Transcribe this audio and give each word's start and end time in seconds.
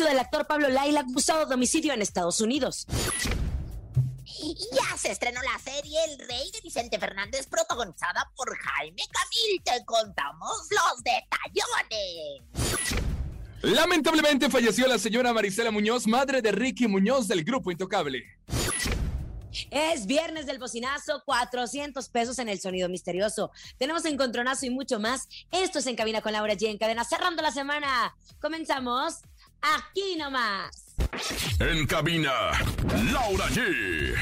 juicio 0.00 0.06
del 0.06 0.18
actor 0.18 0.46
Pablo 0.46 0.68
Laila 0.68 1.00
acusado 1.00 1.44
de 1.44 1.54
homicidio 1.54 1.92
en 1.92 2.00
Estados 2.00 2.40
Unidos. 2.40 2.86
Ya 4.24 4.96
se 4.96 5.10
estrenó 5.10 5.40
la 5.42 5.58
serie 5.58 5.98
El 6.08 6.18
Rey 6.26 6.50
de 6.52 6.60
Vicente 6.62 6.98
Fernández, 6.98 7.46
protagonizada 7.46 8.30
por 8.34 8.56
Jaime 8.56 9.02
Camil. 9.12 9.62
Te 9.62 9.84
contamos 9.84 10.68
los 10.70 11.02
detallones. 11.02 12.42
Lamentablemente 13.60 14.48
falleció 14.48 14.86
la 14.86 14.98
señora 14.98 15.34
Marisela 15.34 15.70
Muñoz, 15.70 16.06
madre 16.06 16.40
de 16.40 16.52
Ricky 16.52 16.88
Muñoz 16.88 17.28
del 17.28 17.44
grupo 17.44 17.70
Intocable. 17.70 18.24
Es 19.70 20.06
viernes 20.06 20.46
del 20.46 20.58
bocinazo, 20.58 21.22
400 21.26 22.08
pesos 22.08 22.38
en 22.38 22.48
el 22.48 22.60
sonido 22.60 22.88
misterioso. 22.88 23.50
Tenemos 23.76 24.06
encontronazo 24.06 24.64
y 24.64 24.70
mucho 24.70 24.98
más. 24.98 25.28
Esto 25.50 25.80
es 25.80 25.86
En 25.86 25.96
Cabina 25.96 26.22
con 26.22 26.32
Laura 26.32 26.54
G 26.54 26.68
en 26.68 26.78
cadena, 26.78 27.04
cerrando 27.04 27.42
la 27.42 27.50
semana. 27.50 28.16
Comenzamos 28.40 29.20
aquí 29.62 30.16
nomás. 30.16 30.94
En 31.58 31.86
cabina, 31.86 32.32
Laura 33.12 33.46
G. 33.48 34.14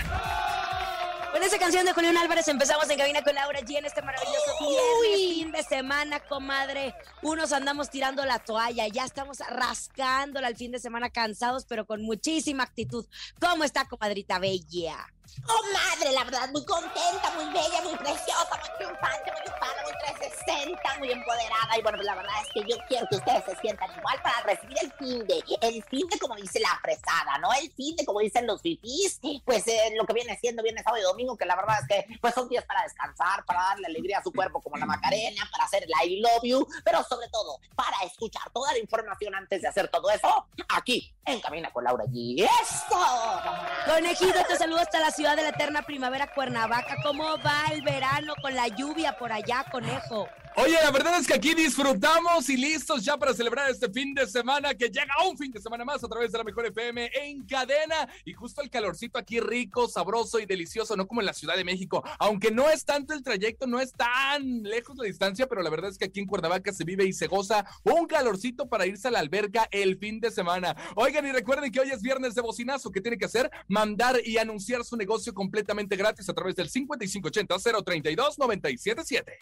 Con 1.32 1.42
esa 1.42 1.58
canción 1.58 1.84
de 1.84 1.92
Julián 1.92 2.16
Álvarez 2.16 2.48
empezamos 2.48 2.88
en 2.90 2.98
cabina 2.98 3.22
con 3.22 3.34
Laura 3.34 3.60
G 3.60 3.76
en 3.76 3.84
este 3.84 4.02
maravilloso 4.02 4.58
viernes, 4.60 5.28
fin 5.28 5.52
de 5.52 5.62
semana, 5.62 6.20
comadre. 6.20 6.94
Unos 7.22 7.52
andamos 7.52 7.90
tirando 7.90 8.24
la 8.24 8.38
toalla, 8.38 8.88
ya 8.88 9.04
estamos 9.04 9.38
rascándola 9.38 10.48
al 10.48 10.56
fin 10.56 10.72
de 10.72 10.78
semana 10.78 11.10
cansados, 11.10 11.64
pero 11.66 11.86
con 11.86 12.02
muchísima 12.02 12.64
actitud. 12.64 13.06
¿Cómo 13.40 13.64
está, 13.64 13.86
comadrita 13.86 14.38
bella? 14.38 15.06
Comadre, 15.46 16.12
la 16.12 16.24
verdad, 16.24 16.48
muy 16.50 16.64
contenta, 16.64 17.30
muy 17.36 17.46
bella, 17.46 17.82
muy 17.82 17.96
preciosa, 17.96 18.48
muy 18.50 18.76
triunfante, 18.76 19.32
muy 19.32 19.42
hispana, 19.44 19.82
muy 19.82 19.92
360, 20.16 20.98
muy 20.98 21.12
empoderada. 21.12 21.78
Y 21.78 21.82
bueno, 21.82 21.98
pues 21.98 22.06
la 22.06 22.14
verdad 22.14 22.34
es 22.42 22.48
que 22.52 22.70
yo 22.70 22.76
quiero 22.88 23.06
que 23.08 23.16
ustedes 23.16 23.44
se 23.44 23.56
sientan 23.56 23.90
igual 23.96 24.20
para 24.22 24.40
recibir 24.40 24.76
el 24.82 24.92
fin 24.92 25.26
de, 25.26 25.44
el 25.62 25.82
fin 25.84 26.06
de 26.08 26.18
como 26.18 26.34
dice 26.34 26.60
la 26.60 26.78
fresada, 26.82 27.38
¿no? 27.38 27.52
El 27.54 27.70
fin 27.72 27.96
de 27.96 28.04
como 28.04 28.20
dicen 28.20 28.46
los 28.46 28.60
fifís, 28.60 29.20
pues 29.44 29.66
eh, 29.68 29.94
lo 29.96 30.06
que 30.06 30.12
viene 30.12 30.36
siendo 30.38 30.62
viernes, 30.62 30.84
sábado 30.84 31.02
y 31.02 31.06
domingo, 31.06 31.36
que 31.36 31.46
la 31.46 31.56
verdad 31.56 31.76
es 31.82 31.88
que 31.88 32.18
pues 32.20 32.34
son 32.34 32.48
días 32.48 32.64
para 32.64 32.82
descansar, 32.82 33.44
para 33.44 33.62
darle 33.62 33.86
alegría 33.86 34.18
a 34.18 34.22
su 34.22 34.32
cuerpo 34.32 34.60
como 34.60 34.76
la 34.76 34.86
Macarena, 34.86 35.48
para 35.50 35.64
hacer 35.64 35.84
el 35.84 35.90
I 36.04 36.20
love 36.20 36.42
you, 36.42 36.66
pero 36.84 37.02
sobre 37.04 37.28
todo 37.28 37.58
para 37.74 37.98
escuchar 38.04 38.50
toda 38.52 38.72
la 38.72 38.78
información 38.78 39.34
antes 39.34 39.62
de 39.62 39.68
hacer 39.68 39.88
todo 39.88 40.10
eso, 40.10 40.46
aquí 40.68 41.14
en 41.24 41.40
Camina 41.40 41.70
con 41.72 41.84
Laura 41.84 42.04
G. 42.04 42.42
¡Eso! 42.42 43.42
Conejito, 43.86 44.44
te 44.46 44.56
saludo 44.56 44.80
hasta 44.80 44.98
la 45.00 45.10
ciudad 45.18 45.34
de 45.34 45.42
la 45.42 45.48
eterna 45.48 45.82
primavera, 45.82 46.32
Cuernavaca. 46.32 46.94
¿Cómo 47.02 47.24
va 47.44 47.64
el 47.72 47.82
verano 47.82 48.34
con 48.40 48.54
la 48.54 48.68
lluvia 48.68 49.18
por 49.18 49.32
allá, 49.32 49.64
conejo? 49.68 50.28
Oye, 50.56 50.76
la 50.82 50.90
verdad 50.90 51.20
es 51.20 51.26
que 51.26 51.34
aquí 51.34 51.54
disfrutamos 51.54 52.48
y 52.48 52.56
listos 52.56 53.04
ya 53.04 53.16
para 53.16 53.32
celebrar 53.32 53.70
este 53.70 53.88
fin 53.90 54.12
de 54.12 54.26
semana 54.26 54.74
que 54.74 54.88
llega 54.88 55.14
un 55.28 55.38
fin 55.38 55.52
de 55.52 55.60
semana 55.60 55.84
más 55.84 56.02
a 56.02 56.08
través 56.08 56.32
de 56.32 56.38
la 56.38 56.42
mejor 56.42 56.66
FM 56.66 57.10
en 57.14 57.46
cadena 57.46 58.08
y 58.24 58.32
justo 58.32 58.60
el 58.60 58.70
calorcito 58.70 59.18
aquí 59.18 59.38
rico, 59.38 59.86
sabroso 59.86 60.40
y 60.40 60.46
delicioso, 60.46 60.96
no 60.96 61.06
como 61.06 61.20
en 61.20 61.26
la 61.26 61.32
Ciudad 61.32 61.54
de 61.54 61.62
México, 61.62 62.02
aunque 62.18 62.50
no 62.50 62.68
es 62.70 62.84
tanto 62.84 63.14
el 63.14 63.22
trayecto, 63.22 63.68
no 63.68 63.78
es 63.78 63.92
tan 63.92 64.62
lejos 64.64 64.96
la 64.96 65.04
distancia, 65.04 65.46
pero 65.46 65.62
la 65.62 65.70
verdad 65.70 65.90
es 65.90 65.98
que 65.98 66.06
aquí 66.06 66.18
en 66.18 66.26
Cuernavaca 66.26 66.72
se 66.72 66.84
vive 66.84 67.04
y 67.04 67.12
se 67.12 67.28
goza 67.28 67.64
un 67.84 68.06
calorcito 68.06 68.68
para 68.68 68.86
irse 68.86 69.06
a 69.06 69.12
la 69.12 69.20
alberca 69.20 69.68
el 69.70 69.96
fin 69.96 70.18
de 70.18 70.32
semana. 70.32 70.74
Oigan 70.96 71.24
y 71.24 71.30
recuerden 71.30 71.70
que 71.70 71.80
hoy 71.80 71.90
es 71.90 72.02
viernes 72.02 72.34
de 72.34 72.42
bocinazo, 72.42 72.90
que 72.90 73.00
tiene 73.00 73.18
que 73.18 73.26
hacer? 73.26 73.48
Mandar 73.68 74.16
y 74.24 74.38
anunciar 74.38 74.84
su 74.84 74.96
negocio 74.96 75.07
completamente 75.34 75.96
gratis 75.96 76.28
a 76.28 76.34
través 76.34 76.54
del 76.56 76.68
5580 76.68 77.56
032 77.84 78.38
977. 78.38 79.38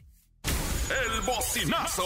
El 0.88 1.20
bocinazo. 1.22 2.04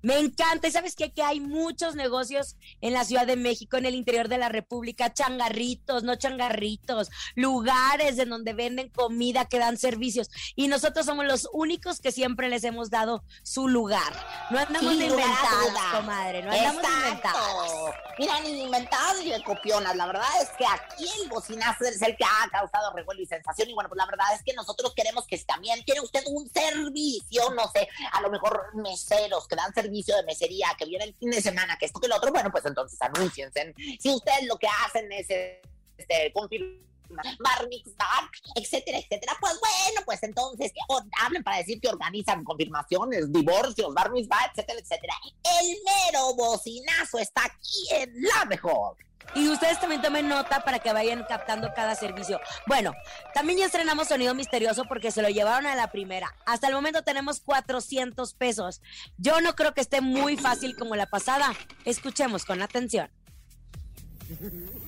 Me 0.03 0.19
encanta. 0.19 0.69
¿Y 0.69 0.73
sabes 0.73 0.97
qué? 0.97 1.13
Que 1.13 1.23
hay 1.23 1.41
muchos 1.41 1.95
negocios 1.95 2.57
en 2.81 2.93
la 2.93 3.05
Ciudad 3.05 3.27
de 3.27 3.37
México, 3.37 3.77
en 3.77 3.87
el 3.87 3.95
interior 3.95 4.29
de 4.29 4.39
la 4.39 4.49
República, 4.49 5.13
changarritos, 5.13 6.03
no 6.03 6.17
changarritos, 6.17 7.11
lugares 7.37 8.19
en 8.19 8.29
donde 8.29 8.53
venden 8.53 8.91
comida, 8.91 9.45
que 9.45 9.59
dan 9.59 9.79
servicios. 9.79 10.29
Y 10.57 10.69
nosotros 10.69 11.07
somos 11.07 11.25
los 11.25 11.49
únicos 11.53 12.01
que 12.01 12.11
siempre 12.11 12.49
les 12.49 12.65
hemos 12.65 12.91
dado 12.91 13.25
su 13.43 13.69
lugar. 13.69 14.13
No 14.51 14.59
andamos 14.59 14.99
de 14.99 15.07
inventadas, 15.07 15.95
comadre. 15.95 16.43
No 16.43 16.53
andamos 16.53 16.83
de 16.83 16.89
inventadas. 16.89 17.23
Exacto. 17.23 17.95
Mira, 18.19 18.41
ni 18.41 18.63
inventadas 18.63 19.25
ni 19.25 19.43
copionas. 19.45 19.97
La 19.97 20.07
verdad 20.07 20.29
es 20.43 20.51
que 20.59 20.67
aquí 20.67 21.07
el 21.23 21.29
bocinazo 21.29 21.85
es 21.85 22.03
el 22.03 22.17
que 22.17 22.25
ha 22.25 22.51
causado 22.51 22.93
revuelo 22.93 23.23
y 23.23 23.27
sensación. 23.27 23.71
Y 23.71 23.75
bueno, 23.75 23.89
pues 23.89 23.99
la 23.99 24.07
verdad 24.07 24.27
es 24.35 24.43
que 24.43 24.53
nosotros 24.53 24.93
queremos 24.95 25.27
que 25.27 25.39
también 25.39 25.85
tiene 25.85 26.01
usted 26.01 26.23
un 26.27 26.51
servicio, 26.51 27.51
no 27.51 27.71
sé, 27.73 27.89
a 28.13 28.21
lo 28.21 28.31
mejor 28.31 28.71
meseros 28.75 29.47
que 29.47 29.57
dan 29.57 29.73
servicio 29.73 29.92
de 29.93 30.25
mesería, 30.27 30.69
que 30.79 30.87
viene 30.87 31.05
el 31.05 31.15
fin 31.15 31.31
de 31.31 31.41
semana, 31.41 31.77
que 31.79 31.87
esto 31.87 32.01
que 32.01 32.09
lo 32.09 32.17
otro, 32.17 32.33
bueno, 32.33 32.51
pues 32.51 32.65
entonces 32.65 33.01
anúnciense. 33.01 33.75
Si 33.99 34.11
ustedes 34.11 34.47
lo 34.47 34.57
que 34.57 34.69
hacen 34.87 35.11
es 35.13 35.27
este, 35.99 36.33
confirmar 36.33 36.92
bar 37.17 37.69
mitzvah, 37.69 38.31
etcétera, 38.55 38.99
etcétera, 38.99 39.37
pues 39.41 39.59
bueno, 39.61 40.03
pues 40.05 40.23
entonces 40.23 40.73
hablen 41.21 41.43
para 41.43 41.59
decir 41.59 41.81
que 41.81 41.89
organizan 41.89 42.45
confirmaciones, 42.45 43.33
divorcios, 43.33 43.95
bar 43.95 44.11
mitzvah, 44.11 44.51
etcétera, 44.53 44.79
etcétera. 44.81 45.15
El 45.61 45.77
mero 45.85 46.35
bocinazo 46.35 47.19
está 47.19 47.45
aquí 47.45 47.89
en 47.93 48.23
la 48.23 48.45
mejor 48.47 48.97
Y 49.35 49.49
ustedes 49.49 49.81
también 49.81 50.03
tomen 50.03 50.29
nota 50.29 50.65
para 50.65 50.79
que 50.79 50.93
vayan 50.93 51.25
captando 51.29 51.73
cada 51.75 51.95
servicio. 51.95 52.41
Bueno, 52.67 52.93
también 53.35 53.61
ya 53.61 53.67
estrenamos 53.67 54.09
Sonido 54.09 54.35
Misterioso 54.35 54.85
porque 54.85 55.11
se 55.11 55.23
lo 55.23 55.29
llevaron 55.29 55.67
a 55.67 55.75
la 55.75 55.91
primera. 55.91 56.35
Hasta 56.45 56.69
el 56.69 56.75
momento 56.75 57.03
tenemos 57.03 57.41
400 57.41 58.35
pesos. 58.35 58.83
Yo 59.17 59.41
no 59.41 59.55
creo 59.55 59.75
que 59.75 59.81
esté 59.81 60.01
muy 60.01 60.37
fácil 60.37 60.77
como 60.77 60.97
la 60.97 61.07
pasada. 61.07 61.55
Escuchemos 61.85 62.45
con 62.45 62.63
atención. 62.63 63.11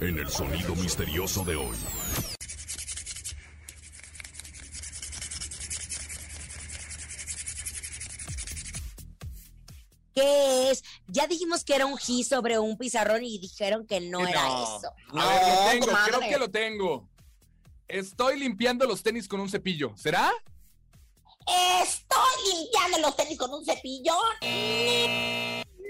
En 0.01 0.19
el 0.19 0.29
sonido 0.31 0.75
misterioso 0.77 1.45
de 1.45 1.57
hoy. 1.57 1.77
¿Qué 10.15 10.71
es? 10.71 10.83
Ya 11.09 11.27
dijimos 11.27 11.65
que 11.65 11.75
era 11.75 11.87
un 11.87 11.97
G 11.97 12.25
sobre 12.25 12.59
un 12.59 12.79
pizarrón 12.79 13.25
y 13.25 13.39
dijeron 13.39 13.87
que 13.87 14.01
no, 14.01 14.27
era 14.27 14.45
no. 14.47 14.63
eso. 14.79 14.93
A 15.13 15.27
ver, 15.29 15.43
lo 15.43 15.55
No, 15.65 15.71
tengo, 15.71 15.87
comadre. 15.87 16.13
creo 16.13 16.21
que 16.31 16.39
lo 16.39 16.51
tengo. 16.51 17.09
Estoy 17.89 18.39
limpiando 18.39 18.87
los 18.87 19.03
tenis 19.03 19.27
con 19.27 19.41
un 19.41 19.49
cepillo. 19.51 19.93
¿Será? 19.97 20.33
Estoy 21.83 22.55
limpiando 22.55 22.99
los 22.99 23.17
tenis 23.17 23.37
con 23.37 23.53
un 23.53 23.65
cepillo. 23.65 24.15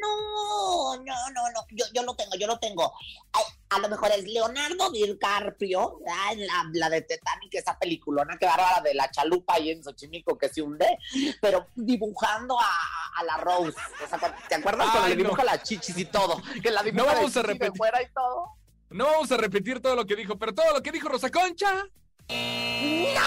No, 0.05 0.97
no, 0.97 1.15
no, 1.33 1.51
no. 1.51 1.61
Yo, 1.71 1.85
yo 1.93 2.03
lo 2.03 2.15
tengo, 2.15 2.33
yo 2.39 2.47
lo 2.47 2.59
tengo. 2.59 2.93
Ay, 3.33 3.43
a 3.71 3.79
lo 3.79 3.89
mejor 3.89 4.11
es 4.13 4.25
Leonardo 4.25 4.91
DiCaprio, 4.91 5.99
la, 6.05 6.65
la 6.73 6.91
de 6.91 7.03
Titanic, 7.03 7.55
esa 7.55 7.79
peliculona 7.79 8.37
que 8.39 8.47
bárbara 8.47 8.81
de 8.83 8.95
la 8.95 9.11
chalupa 9.11 9.55
ahí 9.55 9.71
en 9.71 9.83
Xochimilco 9.83 10.37
que 10.39 10.49
se 10.49 10.63
hunde, 10.63 10.99
pero 11.41 11.67
dibujando 11.75 12.59
a, 12.61 12.71
a 13.17 13.25
la 13.25 13.37
Rose. 13.39 13.77
O 14.05 14.09
sea, 14.09 14.19
¿Te 14.49 14.55
acuerdas 14.57 14.89
cuando 14.91 15.05
Ay, 15.05 15.11
le 15.17 15.23
dibuja 15.23 15.43
no. 15.43 15.51
las 15.51 15.63
chichis 15.63 15.97
y 15.99 16.05
todo? 16.05 16.41
Que 16.63 16.71
la 16.71 16.83
dibuja 16.83 17.15
vamos 17.15 17.35
de 17.35 17.41
a 17.41 17.43
de 17.43 17.49
repetir. 17.49 17.77
fuera 17.77 18.03
y 18.03 18.13
todo. 18.13 18.51
No 18.91 19.07
vamos 19.07 19.33
a 19.33 19.37
repetir 19.37 19.81
todo 19.81 19.97
lo 19.97 20.05
que 20.07 20.17
dijo, 20.17 20.39
pero 20.39 20.55
todo 20.55 20.73
lo 20.73 20.83
que 20.83 20.93
dijo 20.93 21.09
Rosa 21.09 21.31
Concha. 21.31 21.85
¡No! 22.29 23.25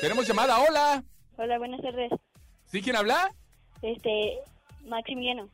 Tenemos 0.00 0.26
llamada, 0.26 0.58
hola. 0.60 1.04
Hola, 1.36 1.58
buenas 1.58 1.80
tardes. 1.82 2.10
¿Sí 2.70 2.82
quién 2.82 2.96
habla? 2.96 3.34
Este, 3.82 4.38
Maximiliano, 4.86 5.48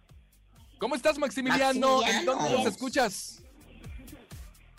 ¿Cómo 0.78 0.94
estás, 0.94 1.18
Maximiliano? 1.18 2.06
¿En 2.06 2.26
dónde 2.26 2.50
nos 2.50 2.66
escuchas? 2.66 3.42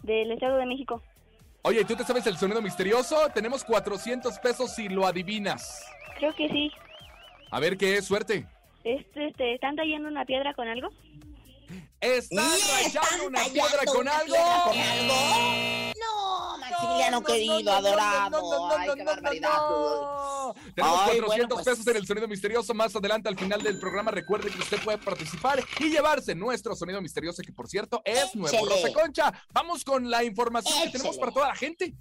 del 0.04 0.32
Estado 0.32 0.58
de 0.58 0.66
México. 0.66 1.02
Oye, 1.64 1.84
¿tú 1.84 1.96
te 1.96 2.06
sabes 2.06 2.26
el 2.28 2.38
sonido 2.38 2.62
misterioso? 2.62 3.30
Tenemos 3.34 3.64
400 3.64 4.40
pesos 4.40 4.74
si 4.74 4.88
lo 4.88 5.06
adivinas. 5.06 5.84
Creo 6.18 6.34
que 6.34 6.48
sí. 6.48 6.72
A 7.52 7.60
ver 7.60 7.78
qué 7.78 7.98
es, 7.98 8.06
suerte. 8.06 8.48
Este, 8.86 9.28
este, 9.28 9.54
¿Están 9.56 9.76
tallando 9.76 10.08
una 10.08 10.24
piedra 10.24 10.54
con 10.54 10.68
algo? 10.68 10.90
¿Están 12.00 12.46
¿Y 12.46 12.72
rayando 12.72 13.00
están 13.02 13.22
una 13.28 13.44
piedra 13.46 13.86
con 13.86 14.08
algo? 14.08 14.36
Maximiliano 16.78 17.12
No, 17.12 17.20
no, 17.22 17.26
querido, 17.26 17.60
no, 17.64 17.64
no, 17.64 17.72
adorado. 17.78 18.30
no, 18.30 18.42
no, 18.42 18.68
no, 18.70 18.76
Ay, 18.78 18.88
no, 18.88 18.94
qué 18.96 19.04
no, 19.04 19.12
barbaridad. 19.12 19.50
no. 19.70 20.54
Tenemos 20.76 21.00
Ay, 21.00 21.20
400 21.20 21.28
bueno, 21.28 21.48
pues. 21.50 21.66
pesos 21.66 21.88
en 21.88 21.96
el 21.98 22.08
sonido 22.08 22.28
misterioso. 22.28 22.74
Más 22.74 22.96
adelante, 22.96 23.30
al 23.30 23.38
final 23.38 23.62
del 23.64 23.80
programa, 23.80 24.12
recuerde 24.12 24.50
que 24.52 24.60
usted 24.60 24.82
puede 24.84 24.98
participar 24.98 25.64
y 25.80 25.90
llevarse 25.90 26.36
nuestro 26.36 26.76
sonido 26.76 27.02
misterioso, 27.02 27.42
que 27.44 27.52
por 27.52 27.68
cierto 27.68 28.02
es 28.06 28.36
nuevo. 28.36 28.66
Rosa 28.68 28.94
Concha, 28.94 29.34
vamos 29.52 29.84
con 29.84 30.10
la 30.10 30.24
información 30.24 30.84
que 30.84 30.92
tenemos 30.92 31.18
para 31.18 31.32
toda 31.32 31.48
la 31.50 31.56
gente. 31.56 31.94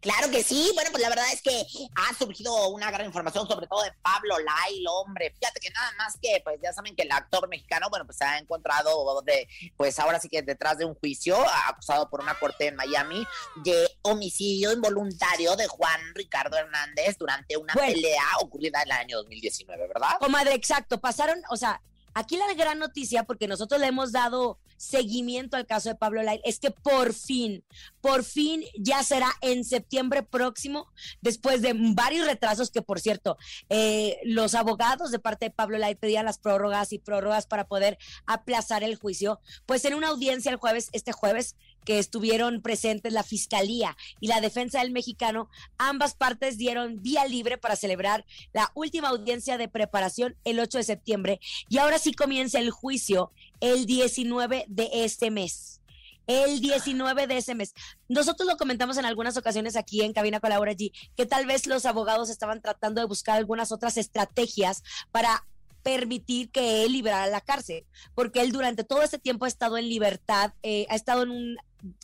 Claro 0.00 0.30
que 0.30 0.42
sí. 0.42 0.70
Bueno, 0.74 0.90
pues 0.90 1.02
la 1.02 1.08
verdad 1.08 1.26
es 1.32 1.42
que 1.42 1.66
ha 1.94 2.14
surgido 2.14 2.68
una 2.68 2.90
gran 2.90 3.06
información, 3.06 3.46
sobre 3.46 3.66
todo 3.66 3.82
de 3.82 3.92
Pablo 4.02 4.36
Lail, 4.38 4.84
hombre. 4.88 5.34
Fíjate 5.38 5.60
que 5.60 5.70
nada 5.70 5.92
más 5.98 6.16
que, 6.20 6.40
pues 6.44 6.58
ya 6.62 6.72
saben 6.72 6.94
que 6.94 7.02
el 7.02 7.12
actor 7.12 7.48
mexicano, 7.48 7.88
bueno, 7.90 8.04
pues 8.06 8.18
se 8.18 8.24
ha 8.24 8.38
encontrado 8.38 9.22
de, 9.22 9.48
pues 9.76 9.98
ahora 9.98 10.20
sí 10.20 10.28
que 10.28 10.42
detrás 10.42 10.78
de 10.78 10.84
un 10.84 10.94
juicio, 10.94 11.36
acusado 11.66 12.08
por 12.10 12.20
una 12.20 12.38
corte 12.38 12.68
en 12.68 12.76
Miami 12.76 13.26
de 13.56 13.88
homicidio 14.02 14.72
involuntario 14.72 15.56
de 15.56 15.66
Juan 15.66 16.00
Ricardo 16.14 16.56
Hernández 16.56 17.16
durante 17.18 17.56
una 17.56 17.74
Bueno. 17.74 17.92
pelea 17.92 18.22
ocurrida 18.40 18.82
en 18.82 18.88
el 18.88 18.92
año 18.92 19.16
2019, 19.18 19.88
¿verdad? 19.88 20.18
Comadre, 20.20 20.54
exacto. 20.54 21.00
Pasaron, 21.00 21.42
o 21.50 21.56
sea, 21.56 21.80
aquí 22.14 22.36
la 22.36 22.52
gran 22.54 22.78
noticia, 22.78 23.24
porque 23.24 23.48
nosotros 23.48 23.80
le 23.80 23.86
hemos 23.88 24.12
dado 24.12 24.58
seguimiento 24.76 25.56
al 25.56 25.66
caso 25.66 25.88
de 25.88 25.94
Pablo 25.94 26.22
Lai, 26.22 26.40
es 26.44 26.58
que 26.58 26.70
por 26.70 27.12
fin, 27.12 27.64
por 28.00 28.24
fin 28.24 28.64
ya 28.78 29.02
será 29.02 29.30
en 29.40 29.64
septiembre 29.64 30.22
próximo, 30.22 30.92
después 31.20 31.62
de 31.62 31.74
varios 31.94 32.26
retrasos 32.26 32.70
que, 32.70 32.82
por 32.82 33.00
cierto, 33.00 33.36
eh, 33.68 34.18
los 34.24 34.54
abogados 34.54 35.10
de 35.10 35.18
parte 35.18 35.46
de 35.46 35.50
Pablo 35.50 35.78
Lai 35.78 35.94
pedían 35.94 36.24
las 36.24 36.38
prórrogas 36.38 36.92
y 36.92 36.98
prórrogas 36.98 37.46
para 37.46 37.66
poder 37.66 37.98
aplazar 38.26 38.82
el 38.82 38.96
juicio, 38.96 39.40
pues 39.66 39.84
en 39.84 39.94
una 39.94 40.08
audiencia 40.08 40.50
el 40.50 40.56
jueves, 40.56 40.88
este 40.92 41.12
jueves, 41.12 41.56
que 41.86 41.98
estuvieron 41.98 42.60
presentes 42.60 43.14
la 43.14 43.22
Fiscalía 43.22 43.96
y 44.20 44.26
la 44.26 44.42
Defensa 44.42 44.80
del 44.80 44.90
Mexicano, 44.90 45.48
ambas 45.78 46.14
partes 46.14 46.58
dieron 46.58 47.00
vía 47.00 47.24
libre 47.26 47.56
para 47.56 47.76
celebrar 47.76 48.26
la 48.52 48.70
última 48.74 49.08
audiencia 49.08 49.56
de 49.56 49.68
preparación 49.68 50.36
el 50.44 50.60
8 50.60 50.78
de 50.78 50.84
septiembre 50.84 51.40
y 51.70 51.78
ahora 51.78 51.98
sí 51.98 52.12
comienza 52.12 52.58
el 52.58 52.70
juicio 52.70 53.32
el 53.60 53.86
19 53.86 54.66
de 54.68 54.90
este 54.92 55.30
mes. 55.30 55.80
El 56.26 56.60
19 56.60 57.28
de 57.28 57.36
ese 57.36 57.54
mes. 57.54 57.72
Nosotros 58.08 58.48
lo 58.48 58.56
comentamos 58.56 58.96
en 58.96 59.04
algunas 59.04 59.36
ocasiones 59.36 59.76
aquí 59.76 60.02
en 60.02 60.12
Cabina 60.12 60.40
Laura 60.42 60.72
G, 60.72 60.90
que 61.16 61.24
tal 61.24 61.46
vez 61.46 61.68
los 61.68 61.86
abogados 61.86 62.30
estaban 62.30 62.60
tratando 62.60 63.00
de 63.00 63.06
buscar 63.06 63.36
algunas 63.36 63.70
otras 63.70 63.96
estrategias 63.96 64.82
para 65.12 65.46
permitir 65.86 66.50
que 66.50 66.82
él 66.82 66.90
liberara 66.94 67.28
la 67.28 67.40
cárcel, 67.40 67.86
porque 68.16 68.40
él 68.40 68.50
durante 68.50 68.82
todo 68.82 69.02
este 69.02 69.20
tiempo 69.20 69.44
ha 69.44 69.48
estado 69.48 69.78
en 69.78 69.88
libertad, 69.88 70.52
eh, 70.64 70.84
ha 70.90 70.96
estado 70.96 71.22
en 71.22 71.30
un, 71.30 71.56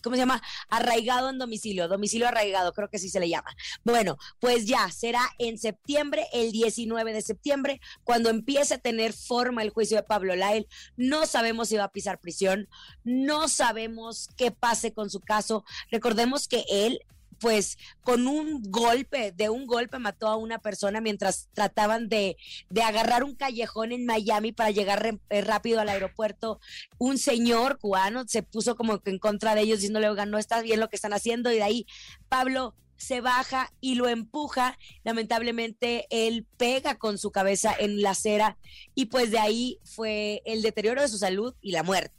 ¿cómo 0.05 0.15
se 0.15 0.21
llama? 0.21 0.41
Arraigado 0.69 1.31
en 1.31 1.41
domicilio, 1.41 1.89
domicilio 1.89 2.29
arraigado, 2.29 2.73
creo 2.75 2.89
que 2.89 3.01
sí 3.01 3.09
se 3.09 3.19
le 3.19 3.29
llama. 3.29 3.51
Bueno, 3.83 4.19
pues 4.39 4.67
ya 4.67 4.89
será 4.93 5.29
en 5.41 5.59
septiembre, 5.59 6.29
el 6.33 6.53
19 6.53 7.13
de 7.13 7.23
septiembre, 7.23 7.81
cuando 8.05 8.31
empiece 8.31 8.75
a 8.75 8.79
tener 8.79 9.15
forma 9.15 9.63
el 9.63 9.71
juicio 9.71 9.97
de 9.97 10.05
Pablo 10.05 10.37
Lael. 10.37 10.69
No 10.97 11.27
sabemos 11.27 11.69
si 11.69 11.77
va 11.77 11.83
a 11.83 11.93
pisar 11.93 12.21
prisión, 12.21 12.69
no 13.03 13.49
sabemos 13.49 14.29
qué 14.37 14.53
pase 14.53 14.93
con 14.93 15.11
su 15.11 15.19
caso. 15.19 15.65
Recordemos 15.91 16.47
que 16.47 16.65
él 16.71 17.01
pues 17.43 17.77
con 18.05 18.29
un 18.29 18.63
golpe, 18.71 19.33
de 19.33 19.51
un 19.51 19.67
golpe 19.67 19.99
mató 19.99 20.29
a 20.29 20.37
una 20.37 20.61
persona 20.61 21.01
mientras 21.01 21.49
trataban 21.53 22.09
de, 22.09 22.37
de 22.71 22.83
agarrar 22.83 23.25
un 23.25 23.35
callejón 23.35 23.91
en 23.91 24.07
Miami 24.07 24.53
para 24.53 24.71
llegar 24.71 25.19
eh, 25.29 25.41
rápido 25.41 25.81
al 25.81 25.89
aeropuerto. 25.89 26.61
Un 26.99 27.19
señor 27.19 27.81
cubano 27.81 28.23
se 28.29 28.45
puso 28.45 28.77
como 28.77 29.01
que 29.01 29.11
en 29.11 29.19
contra 29.19 29.57
de 29.57 29.63
ellos 29.63 29.79
diciéndole, 29.79 30.09
oigan, 30.09 30.31
no 30.31 30.39
está 30.39 30.63
bien 30.63 30.79
lo 30.79 30.89
que 30.89 30.95
están 30.95 31.13
haciendo 31.13 31.51
y 31.51 31.57
de 31.57 31.65
ahí 31.65 31.87
Pablo 32.29 32.77
se 32.97 33.21
baja 33.21 33.73
y 33.81 33.97
lo 33.97 34.09
empuja. 34.09 34.79
Lamentablemente 35.03 36.07
él 36.11 36.47
pega 36.57 36.97
con 36.97 37.19
su 37.19 37.33
cabeza 37.33 37.75
en 37.77 38.03
la 38.03 38.11
acera 38.11 38.57
y 38.95 39.07
pues 39.07 39.33
de 39.33 39.41
ahí 39.41 39.81
fue 39.83 40.43
el 40.45 40.63
deterioro 40.63 41.03
de 41.03 41.09
su 41.09 41.19
salud 41.19 41.57
y 41.61 41.73
la 41.73 41.83
muerte. 41.83 42.15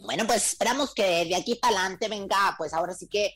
Bueno, 0.00 0.26
pues 0.26 0.46
esperamos 0.46 0.94
que 0.94 1.26
de 1.26 1.36
aquí 1.36 1.56
para 1.56 1.76
adelante 1.76 2.08
venga, 2.08 2.54
pues 2.56 2.72
ahora 2.72 2.94
sí 2.94 3.06
que, 3.06 3.34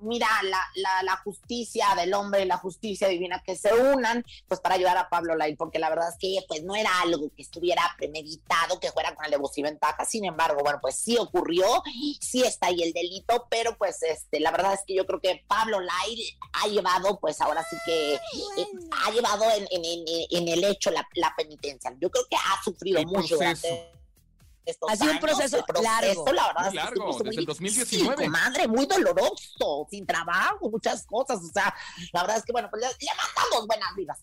mira, 0.00 0.26
la, 0.42 0.60
la, 0.74 1.02
la 1.02 1.16
justicia 1.18 1.86
del 1.96 2.14
hombre 2.14 2.42
y 2.42 2.46
la 2.46 2.58
justicia 2.58 3.08
divina 3.08 3.42
que 3.44 3.56
se 3.56 3.72
unan, 3.72 4.24
pues 4.48 4.60
para 4.60 4.74
ayudar 4.74 4.96
a 4.96 5.08
Pablo 5.08 5.36
Lai, 5.36 5.56
porque 5.56 5.78
la 5.78 5.88
verdad 5.88 6.08
es 6.10 6.16
que 6.18 6.44
pues 6.48 6.62
no 6.62 6.74
era 6.74 6.90
algo 7.02 7.30
que 7.34 7.42
estuviera 7.42 7.82
premeditado, 7.96 8.80
que 8.80 8.92
fuera 8.92 9.14
con 9.14 9.24
alevosía 9.24 9.62
y 9.62 9.70
ventaja, 9.70 10.04
sin 10.04 10.24
embargo, 10.24 10.60
bueno, 10.62 10.78
pues 10.80 10.96
sí 10.96 11.16
ocurrió, 11.18 11.66
sí 12.20 12.42
está 12.42 12.68
ahí 12.68 12.82
el 12.82 12.92
delito, 12.92 13.46
pero 13.50 13.76
pues 13.76 14.02
este, 14.02 14.40
la 14.40 14.50
verdad 14.50 14.74
es 14.74 14.80
que 14.86 14.94
yo 14.94 15.06
creo 15.06 15.20
que 15.20 15.44
Pablo 15.46 15.80
Lai 15.80 16.16
ha 16.52 16.68
llevado, 16.68 17.18
pues 17.20 17.40
ahora 17.40 17.64
sí 17.68 17.76
que 17.84 18.14
eh, 18.14 18.66
ha 19.04 19.10
llevado 19.10 19.44
en, 19.50 19.66
en, 19.70 19.84
en, 19.84 20.26
en 20.30 20.48
el 20.48 20.64
hecho 20.64 20.90
la, 20.90 21.06
la 21.14 21.34
penitencia. 21.36 21.94
Yo 22.00 22.10
creo 22.10 22.24
que 22.28 22.36
ha 22.36 22.62
sufrido 22.62 22.98
El 22.98 23.06
mucho 23.06 23.38
proceso. 23.38 23.99
Estos 24.70 24.90
Ha 24.90 24.96
sido 24.96 25.12
un 25.12 25.20
proceso 25.20 25.56
el 25.56 25.82
largo. 25.82 26.32
la 26.32 26.46
verdad 26.48 26.66
Muy 26.66 26.74
largo, 26.74 27.12
desde 27.12 27.24
muy 27.24 27.36
el 27.36 27.44
2019. 27.46 28.10
difícil, 28.10 28.30
Madre, 28.30 28.68
muy 28.68 28.86
doloroso, 28.86 29.86
sin 29.90 30.06
trabajo, 30.06 30.70
muchas 30.70 31.06
cosas. 31.06 31.38
O 31.42 31.52
sea, 31.52 31.74
la 32.12 32.22
verdad 32.22 32.38
es 32.38 32.44
que, 32.44 32.52
bueno, 32.52 32.68
pues 32.70 32.82
le, 32.82 32.88
le 32.88 33.10
mandamos 33.16 33.66
buenas 33.66 33.94
vidas 33.96 34.18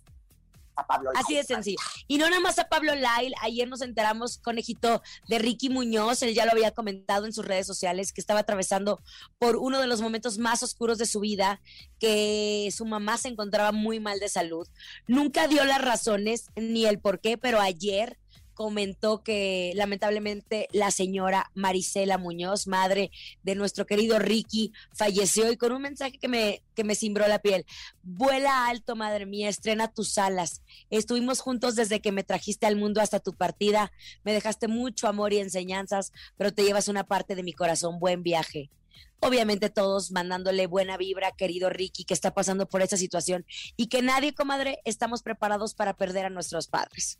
a 0.78 0.86
Pablo. 0.86 1.10
Así 1.16 1.36
de 1.36 1.44
sencillo. 1.44 1.78
Y 2.08 2.18
no 2.18 2.30
nada 2.30 2.40
más 2.40 2.60
a 2.60 2.70
Pablo 2.70 2.96
Lail, 2.96 3.34
ayer 3.42 3.68
nos 3.68 3.82
enteramos, 3.82 4.38
conejito, 4.38 5.02
de 5.28 5.40
Ricky 5.40 5.70
Muñoz, 5.70 6.22
él 6.22 6.34
ya 6.34 6.46
lo 6.46 6.52
había 6.52 6.72
comentado 6.72 7.26
en 7.26 7.34
sus 7.34 7.46
redes 7.46 7.68
sociales, 7.68 8.14
que 8.14 8.22
estaba 8.22 8.42
atravesando 8.42 9.02
por 9.40 9.58
uno 9.58 9.82
de 9.82 9.88
los 9.88 10.02
momentos 10.02 10.38
más 10.38 10.64
oscuros 10.64 10.98
de 10.98 11.06
su 11.06 11.20
vida, 11.20 11.62
que 12.00 12.70
su 12.76 12.86
mamá 12.86 13.18
se 13.18 13.30
encontraba 13.30 13.72
muy 13.72 14.00
mal 14.00 14.20
de 14.20 14.30
salud. 14.30 14.68
Nunca 15.08 15.48
dio 15.48 15.66
las 15.66 15.82
razones 15.82 16.46
ni 16.56 16.86
el 16.86 17.00
por 17.00 17.20
qué, 17.20 17.38
pero 17.38 17.60
ayer 17.60 18.18
comentó 18.58 19.22
que 19.22 19.72
lamentablemente 19.76 20.68
la 20.72 20.90
señora 20.90 21.52
Marisela 21.54 22.18
Muñoz, 22.18 22.66
madre 22.66 23.12
de 23.44 23.54
nuestro 23.54 23.86
querido 23.86 24.18
Ricky, 24.18 24.74
falleció 24.96 25.52
y 25.52 25.58
con 25.58 25.74
un 25.74 25.84
mensaje 25.84 26.18
que 26.18 26.28
me, 26.28 26.64
que 26.74 26.84
me 26.84 26.96
cimbró 26.96 27.28
la 27.28 27.38
piel. 27.38 27.68
Vuela 28.02 28.66
alto, 28.68 28.96
madre 28.96 29.28
mía, 29.28 29.48
estrena 29.48 29.94
tus 29.94 30.18
alas. 30.18 30.64
Estuvimos 30.90 31.40
juntos 31.40 31.76
desde 31.76 32.02
que 32.02 32.12
me 32.12 32.24
trajiste 32.24 32.66
al 32.66 32.78
mundo 32.78 33.00
hasta 33.00 33.20
tu 33.20 33.34
partida. 33.34 33.92
Me 34.24 34.34
dejaste 34.34 34.68
mucho 34.68 35.08
amor 35.08 35.34
y 35.34 35.38
enseñanzas, 35.38 36.12
pero 36.36 36.52
te 36.52 36.64
llevas 36.64 36.88
una 36.88 37.04
parte 37.04 37.36
de 37.36 37.44
mi 37.44 37.54
corazón. 37.54 38.00
Buen 38.00 38.24
viaje. 38.24 38.72
Obviamente 39.20 39.70
todos 39.70 40.10
mandándole 40.10 40.66
buena 40.66 40.98
vibra, 40.98 41.32
querido 41.32 41.70
Ricky, 41.70 42.06
que 42.06 42.16
está 42.16 42.34
pasando 42.34 42.68
por 42.68 42.82
esta 42.82 42.98
situación 42.98 43.46
y 43.76 43.86
que 43.86 44.02
nadie, 44.02 44.34
comadre, 44.34 44.80
estamos 44.84 45.22
preparados 45.22 45.76
para 45.76 45.96
perder 45.96 46.26
a 46.26 46.32
nuestros 46.32 46.68
padres. 46.68 47.20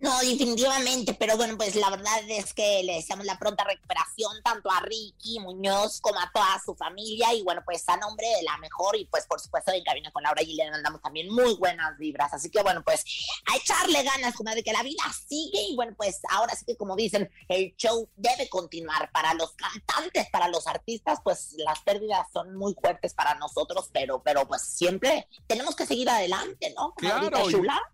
No, 0.00 0.18
definitivamente, 0.20 1.14
pero 1.14 1.36
bueno, 1.36 1.58
pues 1.58 1.76
la 1.76 1.90
verdad 1.90 2.18
es 2.28 2.54
que 2.54 2.82
le 2.84 2.94
deseamos 2.94 3.26
la 3.26 3.38
pronta 3.38 3.64
recuperación 3.64 4.32
tanto 4.42 4.70
a 4.70 4.80
Ricky 4.80 5.40
Muñoz 5.40 6.00
como 6.00 6.18
a 6.18 6.30
toda 6.32 6.58
su 6.64 6.74
familia 6.74 7.34
y 7.34 7.42
bueno, 7.42 7.60
pues 7.66 7.86
a 7.86 7.98
nombre 7.98 8.26
de 8.26 8.42
la 8.42 8.56
mejor 8.58 8.96
y 8.96 9.04
pues 9.04 9.26
por 9.26 9.40
supuesto 9.40 9.72
en 9.72 9.84
cabina 9.84 10.10
con 10.10 10.22
Laura 10.22 10.42
y 10.42 10.54
le 10.54 10.70
mandamos 10.70 11.02
también 11.02 11.28
muy 11.30 11.54
buenas 11.56 11.98
vibras, 11.98 12.32
así 12.32 12.48
que 12.48 12.62
bueno, 12.62 12.82
pues 12.82 13.04
a 13.52 13.56
echarle 13.56 14.02
ganas, 14.02 14.34
comadre, 14.34 14.62
que 14.62 14.72
la 14.72 14.82
vida 14.82 15.02
sigue 15.28 15.60
y 15.68 15.76
bueno, 15.76 15.92
pues 15.96 16.20
ahora 16.30 16.54
sí 16.54 16.64
que 16.64 16.76
como 16.76 16.96
dicen, 16.96 17.30
el 17.48 17.74
show 17.76 18.08
debe 18.16 18.48
continuar. 18.48 19.10
Para 19.12 19.34
los 19.34 19.52
cantantes, 19.52 20.28
para 20.30 20.48
los 20.48 20.66
artistas, 20.66 21.18
pues 21.22 21.54
las 21.58 21.80
pérdidas 21.80 22.26
son 22.32 22.56
muy 22.56 22.74
fuertes 22.74 23.12
para 23.12 23.34
nosotros, 23.34 23.90
pero 23.92 24.22
pero 24.22 24.46
pues 24.46 24.62
siempre 24.62 25.28
tenemos 25.46 25.76
que 25.76 25.84
seguir 25.84 26.08
adelante, 26.08 26.72
¿no? 26.74 26.94
Claro, 26.94 27.30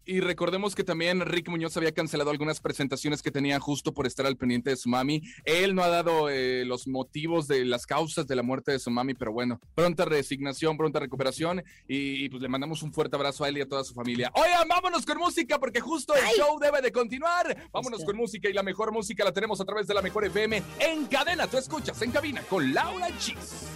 y, 0.07 0.17
y 0.17 0.21
recordemos 0.21 0.75
que 0.75 0.85
también 0.85 1.21
Rick 1.21 1.49
Muñoz 1.49 1.77
había 1.77 1.96
cancelado 1.97 2.31
algunas 2.31 2.61
presentaciones 2.61 3.23
que 3.23 3.33
tenía 3.33 3.59
justo 3.59 3.93
por 3.93 4.07
estar 4.07 4.27
al 4.27 4.37
pendiente 4.37 4.71
de 4.71 4.77
su 4.77 4.89
mami. 4.89 5.23
Él 5.45 5.75
no 5.75 5.83
ha 5.83 5.89
dado 5.89 6.29
eh, 6.29 6.65
los 6.65 6.87
motivos 6.87 7.49
de 7.49 7.65
las 7.65 7.87
causas 7.87 8.27
de 8.27 8.37
la 8.37 8.43
muerte 8.43 8.71
de 8.71 8.79
su 8.79 8.91
mami, 8.91 9.15
pero 9.15 9.33
bueno, 9.33 9.59
pronta 9.75 10.05
resignación, 10.05 10.77
pronta 10.77 11.01
recuperación 11.01 11.65
y, 11.89 12.25
y, 12.25 12.29
pues 12.29 12.43
le 12.43 12.49
mandamos 12.49 12.83
un 12.83 12.93
fuerte 12.93 13.17
abrazo 13.17 13.43
a 13.43 13.49
él 13.49 13.59
y 13.59 13.63
a 13.63 13.69
toda 13.69 13.83
su 13.83 13.95
familia. 13.95 14.31
Oigan, 14.35 14.69
vámonos 14.69 15.05
con 15.05 15.19
música 15.19 15.59
porque 15.59 15.81
justo 15.81 16.15
el 16.15 16.23
show 16.37 16.59
debe 16.61 16.83
de 16.83 16.93
continuar. 16.93 17.69
Vámonos 17.73 18.05
con 18.05 18.17
música 18.17 18.49
y 18.49 18.53
la 18.53 18.63
mejor 18.63 18.93
música 18.93 19.25
la 19.25 19.33
tenemos 19.33 19.61
a 19.61 19.65
través 19.65 19.87
de 19.87 19.95
la 19.95 20.03
mejor 20.03 20.27
FM 20.27 20.63
en 20.79 21.07
cadena. 21.07 21.47
Tú 21.47 21.57
escuchas 21.57 22.01
en 22.03 22.11
cabina 22.11 22.43
con 22.43 22.75
Laura 22.75 23.09
Chis. 23.19 23.67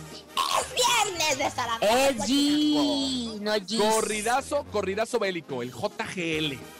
Viernes 0.75 1.39
de 1.39 1.50
Sarandí. 1.50 1.87
Es 1.87 2.17
G, 2.29 3.41
no 3.41 3.55
G. 3.57 3.79
Corridazo, 3.79 4.65
corridazo 4.71 5.19
bélico, 5.19 5.62
el 5.62 5.73
JGL. 5.73 6.79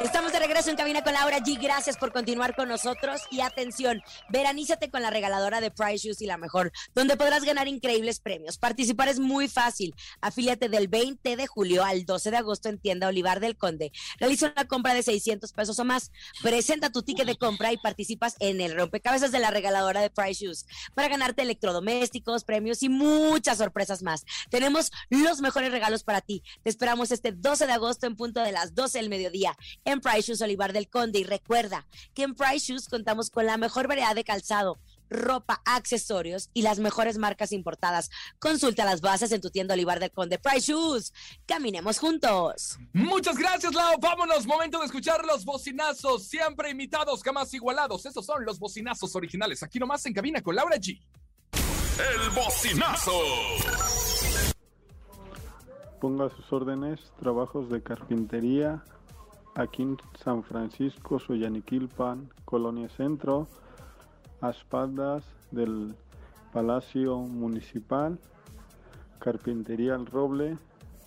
Estamos 0.00 0.32
de 0.32 0.40
regreso 0.40 0.68
en 0.68 0.76
cabina 0.76 1.02
con 1.02 1.12
Laura 1.12 1.38
G. 1.38 1.60
Gracias 1.60 1.96
por 1.96 2.12
continuar 2.12 2.56
con 2.56 2.68
nosotros. 2.68 3.20
Y 3.30 3.40
atención, 3.40 4.02
veranízate 4.30 4.90
con 4.90 5.00
la 5.00 5.10
regaladora 5.10 5.60
de 5.60 5.70
Price 5.70 6.08
Shoes 6.08 6.20
y 6.22 6.26
la 6.26 6.38
mejor, 6.38 6.72
donde 6.94 7.16
podrás 7.16 7.44
ganar 7.44 7.68
increíbles 7.68 8.18
premios. 8.18 8.58
Participar 8.58 9.08
es 9.08 9.20
muy 9.20 9.48
fácil. 9.48 9.94
Afíliate 10.20 10.68
del 10.68 10.88
20 10.88 11.36
de 11.36 11.46
julio 11.46 11.84
al 11.84 12.04
12 12.04 12.32
de 12.32 12.36
agosto 12.36 12.68
en 12.68 12.78
tienda 12.78 13.08
Olivar 13.08 13.38
del 13.38 13.56
Conde. 13.56 13.92
Realiza 14.18 14.52
una 14.54 14.66
compra 14.66 14.94
de 14.94 15.04
600 15.04 15.52
pesos 15.52 15.78
o 15.78 15.84
más. 15.84 16.10
Presenta 16.42 16.90
tu 16.90 17.02
ticket 17.02 17.26
de 17.26 17.36
compra 17.36 17.72
y 17.72 17.76
participas 17.76 18.34
en 18.40 18.60
el 18.60 18.74
rompecabezas 18.74 19.30
de 19.30 19.38
la 19.38 19.50
regaladora 19.50 20.00
de 20.00 20.10
Price 20.10 20.44
Shoes 20.44 20.66
para 20.94 21.08
ganarte 21.08 21.42
electrodomésticos, 21.42 22.44
premios 22.44 22.82
y 22.82 22.88
muchas 22.88 23.58
sorpresas 23.58 24.02
más. 24.02 24.24
Tenemos 24.50 24.90
los 25.10 25.40
mejores 25.40 25.70
regalos 25.70 26.02
para 26.02 26.20
ti. 26.20 26.42
Te 26.64 26.70
esperamos 26.70 27.12
este 27.12 27.30
12 27.30 27.66
de 27.66 27.72
agosto 27.72 28.06
en 28.06 28.16
punto 28.16 28.40
de 28.40 28.52
las 28.52 28.74
12 28.74 28.98
del 28.98 29.08
mediodía 29.08 29.56
en 29.84 30.00
Price 30.00 30.22
Shoes 30.22 30.42
Olivar 30.42 30.72
del 30.72 30.88
Conde. 30.88 31.18
Y 31.18 31.24
recuerda 31.24 31.86
que 32.14 32.22
en 32.22 32.34
Price 32.34 32.72
Shoes 32.72 32.88
contamos 32.88 33.30
con 33.30 33.46
la 33.46 33.56
mejor 33.56 33.88
variedad 33.88 34.14
de 34.14 34.24
calzado, 34.24 34.78
ropa, 35.10 35.62
accesorios 35.64 36.50
y 36.54 36.62
las 36.62 36.78
mejores 36.78 37.18
marcas 37.18 37.52
importadas. 37.52 38.10
Consulta 38.38 38.84
las 38.84 39.00
bases 39.00 39.32
en 39.32 39.40
tu 39.40 39.50
tienda 39.50 39.74
Olivar 39.74 40.00
del 40.00 40.10
Conde. 40.10 40.38
Price 40.38 40.72
Shoes. 40.72 41.12
Caminemos 41.46 41.98
juntos. 41.98 42.78
Muchas 42.92 43.36
gracias, 43.36 43.74
Lau. 43.74 43.98
Vámonos, 44.00 44.46
momento 44.46 44.78
de 44.78 44.86
escuchar 44.86 45.24
los 45.24 45.44
bocinazos, 45.44 46.24
siempre 46.24 46.70
imitados, 46.70 47.22
jamás 47.22 47.52
igualados. 47.54 48.06
Esos 48.06 48.24
son 48.24 48.44
los 48.44 48.58
bocinazos 48.58 49.14
originales. 49.16 49.62
Aquí 49.62 49.78
nomás 49.78 50.04
en 50.06 50.14
cabina 50.14 50.40
con 50.40 50.56
Laura 50.56 50.76
G. 50.76 51.00
El 51.98 52.30
bocinazo. 52.30 53.12
Ponga 56.00 56.26
a 56.26 56.30
sus 56.30 56.52
órdenes 56.52 56.98
trabajos 57.20 57.70
de 57.70 57.82
carpintería 57.82 58.82
aquí 59.54 59.82
en 59.82 59.98
San 60.22 60.42
Francisco, 60.42 61.18
Soyaniquilpan, 61.18 62.30
Colonia 62.44 62.88
Centro, 62.88 63.48
a 64.40 64.50
espaldas 64.50 65.24
del 65.50 65.94
Palacio 66.52 67.18
Municipal, 67.18 68.18
Carpintería 69.18 69.94
El 69.94 70.06
Roble, 70.06 70.58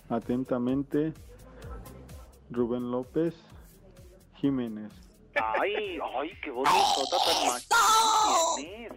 atentamente 0.08 1.12
Rubén 2.50 2.90
López 2.90 3.34
Jiménez. 4.36 4.92
Ay, 5.34 5.98
ay, 6.16 6.30
qué 6.42 6.50
bonito, 6.50 7.02
tan 7.10 7.46
macho 7.46 7.66
tienes. 8.56 8.92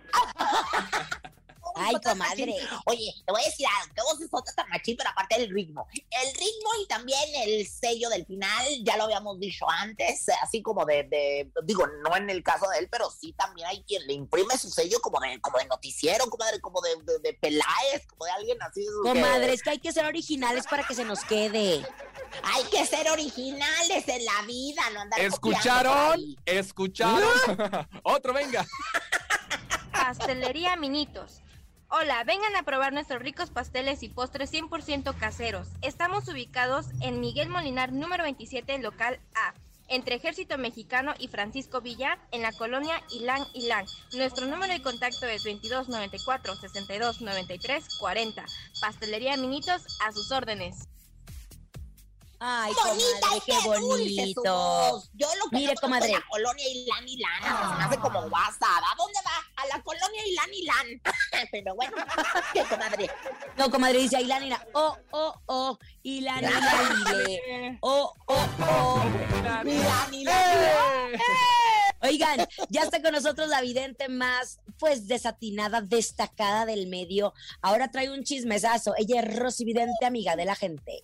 Ay, 1.79 1.95
comadre. 2.03 2.55
Oye, 2.85 3.13
te 3.25 3.31
voy 3.31 3.41
a 3.41 3.45
decir 3.45 3.65
algo, 3.81 3.93
que 3.95 4.01
vos 4.01 4.21
es 4.21 4.29
otra 4.31 4.53
tan 4.53 4.69
machín, 4.69 4.95
pero 4.97 5.09
aparte 5.09 5.39
del 5.39 5.49
ritmo. 5.53 5.87
El 5.93 6.33
ritmo 6.33 6.69
y 6.83 6.87
también 6.87 7.19
el 7.45 7.67
sello 7.67 8.09
del 8.09 8.25
final, 8.25 8.65
ya 8.83 8.97
lo 8.97 9.03
habíamos 9.05 9.39
dicho 9.39 9.69
antes, 9.69 10.25
así 10.41 10.61
como 10.61 10.85
de, 10.85 11.03
de- 11.03 11.51
digo, 11.63 11.85
no 11.87 12.15
en 12.15 12.29
el 12.29 12.43
caso 12.43 12.67
de 12.69 12.79
él, 12.79 12.89
pero 12.91 13.09
sí 13.11 13.33
también 13.33 13.67
hay 13.67 13.83
quien 13.83 14.05
le 14.07 14.13
imprime 14.13 14.57
su 14.57 14.69
sello 14.69 14.99
como 15.01 15.19
de, 15.19 15.39
como 15.41 15.57
de 15.57 15.65
noticiero, 15.65 16.29
comadre, 16.29 16.59
como 16.61 16.81
de, 16.81 16.95
de, 17.03 17.19
de 17.19 17.33
Peláez, 17.33 18.05
como 18.07 18.25
de 18.25 18.31
alguien 18.31 18.61
así. 18.61 18.81
que- 19.03 19.09
Comadre, 19.09 19.53
es 19.53 19.61
que 19.63 19.69
hay 19.71 19.79
que 19.79 19.91
ser 19.91 20.05
originales 20.05 20.65
para 20.67 20.83
que 20.85 20.95
se 20.95 21.05
nos 21.05 21.23
quede. 21.23 21.85
Hay 22.43 22.63
que 22.65 22.85
ser 22.85 23.09
originales 23.09 24.07
en 24.07 24.23
la 24.25 24.41
vida, 24.45 24.81
no 24.93 25.01
andar 25.01 25.19
¿Escucharon? 25.19 26.35
¿Escucharon? 26.45 27.87
Otro, 28.03 28.33
venga. 28.33 28.65
Pastelería 29.91 30.75
Minitos. 30.75 31.41
Hola, 31.91 32.23
vengan 32.23 32.55
a 32.55 32.61
probar 32.61 32.93
nuestros 32.93 33.19
ricos 33.19 33.49
pasteles 33.49 34.03
y 34.03 34.09
postres 34.09 34.53
100% 34.53 35.17
caseros. 35.17 35.69
Estamos 35.81 36.27
ubicados 36.27 36.85
en 37.01 37.19
Miguel 37.19 37.49
Molinar 37.49 37.91
número 37.91 38.21
27, 38.21 38.77
local 38.77 39.19
A, 39.33 39.55
entre 39.87 40.13
Ejército 40.13 40.59
Mexicano 40.59 41.15
y 41.17 41.29
Francisco 41.29 41.81
Villa, 41.81 42.19
en 42.29 42.43
la 42.43 42.51
colonia 42.51 43.01
Ilán 43.09 43.41
Ilán. 43.55 43.87
Nuestro 44.15 44.45
número 44.45 44.71
de 44.71 44.83
contacto 44.83 45.25
es 45.25 45.43
2294 45.43 46.57
62 46.57 47.21
93 47.21 47.97
40. 47.99 48.45
Pastelería 48.81 49.35
Minitos 49.37 49.97
a 50.05 50.11
sus 50.11 50.31
órdenes. 50.31 50.88
Ay, 52.41 52.71
bonita 52.73 53.19
comadre, 53.19 53.37
y 53.37 53.39
qué 53.41 53.51
qué 53.51 53.79
dulce 53.79 54.09
su 54.33 54.41
bonito. 54.41 54.41
voz. 54.43 55.09
Yo 55.13 55.27
lo 55.35 55.49
que 55.49 55.57
Mire, 55.57 55.73
no 55.73 55.81
comadre. 55.81 56.11
la 56.13 56.23
colonia 56.29 56.67
Ilán 56.69 57.07
Ilán, 57.07 57.43
se 57.43 57.77
me 57.77 57.83
hace 57.83 57.97
como 57.97 58.19
WhatsApp. 58.21 58.63
¿A 58.63 58.95
dónde 58.97 59.19
va? 59.25 59.61
A 59.61 59.67
la 59.67 59.83
colonia 59.83 60.25
Ilán 60.25 60.53
Ilán. 60.53 61.01
Pero 61.51 61.75
bueno, 61.75 61.97
qué 62.53 62.63
comadre. 62.63 63.09
No, 63.57 63.69
comadre, 63.69 63.99
dice 63.99 64.17
Ailán, 64.17 64.43
mira, 64.43 64.65
oh, 64.73 64.97
oh, 65.11 65.35
oh, 65.47 65.79
Ilan, 66.03 66.39
Ilan, 66.45 67.77
oh, 67.81 68.13
oh, 68.27 68.47
oh. 68.61 69.03
Ilán 69.65 70.13
Ilán. 70.13 71.19
Oigan, 72.01 72.47
ya 72.69 72.83
está 72.83 73.01
con 73.01 73.11
nosotros 73.11 73.49
la 73.49 73.59
vidente 73.59 74.07
más, 74.07 74.59
pues, 74.77 75.07
desatinada, 75.09 75.81
destacada 75.81 76.65
del 76.65 76.87
medio. 76.87 77.33
Ahora 77.61 77.91
trae 77.91 78.09
un 78.09 78.23
chismesazo. 78.23 78.93
Ella 78.97 79.19
es 79.19 79.35
Rosy 79.37 79.65
Vidente, 79.65 80.05
amiga 80.05 80.37
de 80.37 80.45
la 80.45 80.55
gente. 80.55 81.03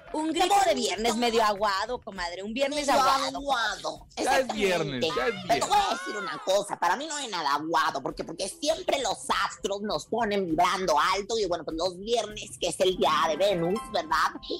Un 0.13 0.31
grito 0.31 0.55
de 0.65 0.75
viernes 0.75 1.15
medio 1.15 1.43
aguado, 1.43 1.99
comadre. 2.01 2.43
Un 2.43 2.53
viernes 2.53 2.85
Medio 2.87 2.99
aguado. 2.99 3.37
aguado. 3.37 4.07
Ya 4.17 4.39
es 4.39 4.47
viernes, 4.53 5.01
ya 5.15 5.27
es 5.27 5.33
Pero 5.33 5.41
te 5.41 5.47
viernes. 5.47 5.67
voy 5.69 5.77
a 5.77 5.89
decir 5.93 6.17
una 6.17 6.37
cosa, 6.43 6.79
para 6.79 6.95
mí 6.95 7.07
no 7.07 7.15
hay 7.15 7.27
nada 7.27 7.53
aguado, 7.55 8.01
porque, 8.03 8.23
porque 8.23 8.47
siempre 8.49 8.99
los 9.01 9.17
astros 9.45 9.81
nos 9.81 10.05
ponen 10.07 10.45
vibrando 10.47 10.95
alto 10.99 11.37
y 11.39 11.45
bueno, 11.45 11.63
pues 11.63 11.77
los 11.77 11.97
viernes, 11.99 12.57
que 12.59 12.67
es 12.67 12.79
el 12.81 12.97
día 12.97 13.11
de 13.29 13.37
Venus, 13.37 13.79
¿verdad? 13.93 14.11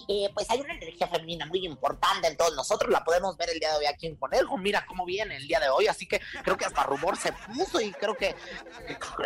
Eh, 0.08 0.30
pues 0.34 0.50
hay 0.50 0.62
una 0.62 0.74
energía 0.74 1.08
femenina 1.08 1.46
muy 1.46 1.66
importante 1.66 2.28
en 2.28 2.38
todos 2.38 2.56
nosotros, 2.56 2.90
la 2.92 3.04
podemos 3.04 3.36
ver 3.38 3.50
el 3.50 3.60
día 3.60 3.72
de 3.72 3.78
hoy 3.80 3.86
aquí 3.86 4.08
en 4.08 4.16
Conejo, 4.16 4.58
mira 4.58 4.86
cómo 4.88 5.06
viene 5.06 5.36
el 5.36 5.48
día 5.48 5.60
de 5.60 5.70
hoy, 5.70 5.88
así 5.88 6.08
que 6.08 6.22
creo 6.44 6.58
que 6.58 6.66
hasta 6.66 6.84
rumor 6.84 7.18
se 7.18 7.34
puso 7.54 7.80
y 7.82 7.92
creo 7.92 8.16
que, 8.16 8.36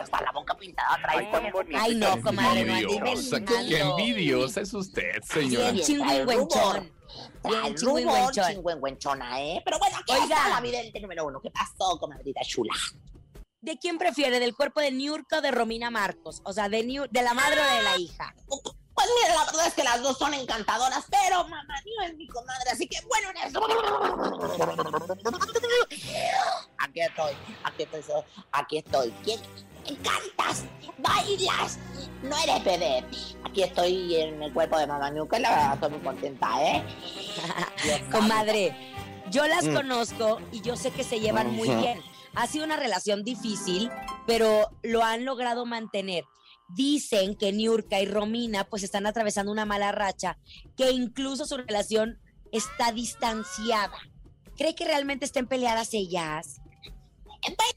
hasta 0.02 0.22
la 0.22 0.32
boca 0.32 0.56
pintada 0.58 0.98
trae 1.02 1.20
Ay, 1.20 1.32
Conejo. 1.32 1.58
bonito. 1.58 1.80
Ay, 1.82 1.96
no, 1.96 2.22
comadre, 2.22 2.66
no 2.66 2.74
ande 2.74 2.86
Envidiosa, 2.96 3.38
qué, 3.38 3.54
inventando. 3.54 3.70
qué 3.70 3.80
envidiosa 3.80 4.62
es 4.62 4.74
usted, 4.74 5.22
señora. 5.24 5.72
Bien 5.72 5.86
Bien, 5.86 5.86
chingüengüenchón. 6.18 6.92
Bien 7.44 7.76
chingüengüenchón. 7.76 8.48
chingüengüenchona, 8.48 9.42
¿eh? 9.42 9.62
Pero 9.64 9.80
bueno, 9.80 9.98
aquí 9.98 10.14
Oiga. 10.14 10.36
está 10.36 10.50
la 10.50 10.62
vidente 10.62 11.00
número 11.00 11.26
uno. 11.26 11.40
¿Qué 11.42 11.52
pasó, 11.52 11.98
comadrita 12.00 12.42
chula? 12.44 12.74
¿De 13.62 13.78
quién 13.80 13.98
prefiere? 13.98 14.40
¿Del 14.40 14.56
cuerpo 14.56 14.80
de 14.80 14.92
Niurka 14.92 15.40
o 15.40 15.42
de 15.42 15.52
Romina 15.52 15.90
Marcos? 15.90 16.42
O 16.46 16.54
sea, 16.54 16.70
de, 16.70 16.86
Niur- 16.86 17.10
de 17.10 17.22
la 17.24 17.34
madre 17.34 17.60
o 17.60 17.76
de 17.78 17.84
la 17.84 17.98
hija. 17.98 18.36
Pues 18.48 19.10
mira, 19.22 19.36
la 19.36 19.46
verdad 19.46 19.68
es 19.68 19.74
que 19.74 19.84
las 19.84 20.02
dos 20.02 20.18
son 20.18 20.34
encantadoras, 20.34 21.04
pero 21.10 21.44
mamá 21.48 21.74
no 21.98 22.06
es 22.06 22.16
mi 22.16 22.28
comadre, 22.28 22.70
así 22.72 22.88
que 22.88 22.98
bueno, 23.08 23.30
en 23.32 23.38
eso. 23.50 23.62
Aquí 26.80 27.02
estoy, 27.02 27.34
aquí 27.64 27.84
estoy, 27.84 28.04
aquí 28.52 28.78
estoy. 28.78 29.12
¿Quién? 29.24 29.40
Cantas, 30.04 30.66
bailas, 30.98 31.78
no 32.24 32.36
eres 32.38 32.64
vedette. 32.64 33.16
Aquí 33.44 33.64
estoy 33.64 34.16
en 34.16 34.42
el 34.44 34.54
cuerpo 34.54 34.78
de 34.78 34.88
mamá 34.88 35.12
Nuca 35.12 35.38
y 35.38 35.42
la 35.42 35.50
verdad 35.52 35.74
estoy 35.76 35.90
muy 35.92 36.00
contenta, 36.00 36.64
¿eh? 36.64 36.84
Comadre, 38.12 38.76
yo 39.32 39.48
las 39.48 39.66
Mm. 39.66 39.74
conozco 39.76 40.40
y 40.52 40.62
yo 40.62 40.76
sé 40.76 40.92
que 40.92 41.04
se 41.04 41.20
llevan 41.20 41.52
muy 41.54 41.70
bien. 41.70 42.02
Ha 42.36 42.48
sido 42.48 42.66
una 42.66 42.76
relación 42.78 43.24
difícil, 43.24 43.90
pero 44.28 44.70
lo 44.84 45.04
han 45.04 45.24
logrado 45.26 45.66
mantener. 45.66 46.26
Dicen 46.70 47.36
que 47.36 47.54
Niurka 47.54 48.02
y 48.02 48.08
Romina 48.08 48.66
pues 48.66 48.84
están 48.84 49.06
atravesando 49.06 49.52
una 49.52 49.66
mala 49.66 49.92
racha, 49.92 50.38
que 50.76 50.92
incluso 50.92 51.46
su 51.46 51.58
relación 51.58 52.20
está 52.52 52.92
distanciada. 52.92 53.98
¿Cree 54.58 54.74
que 54.76 54.86
realmente 54.86 55.26
estén 55.26 55.48
peleadas 55.48 55.94
ellas? 55.94 56.60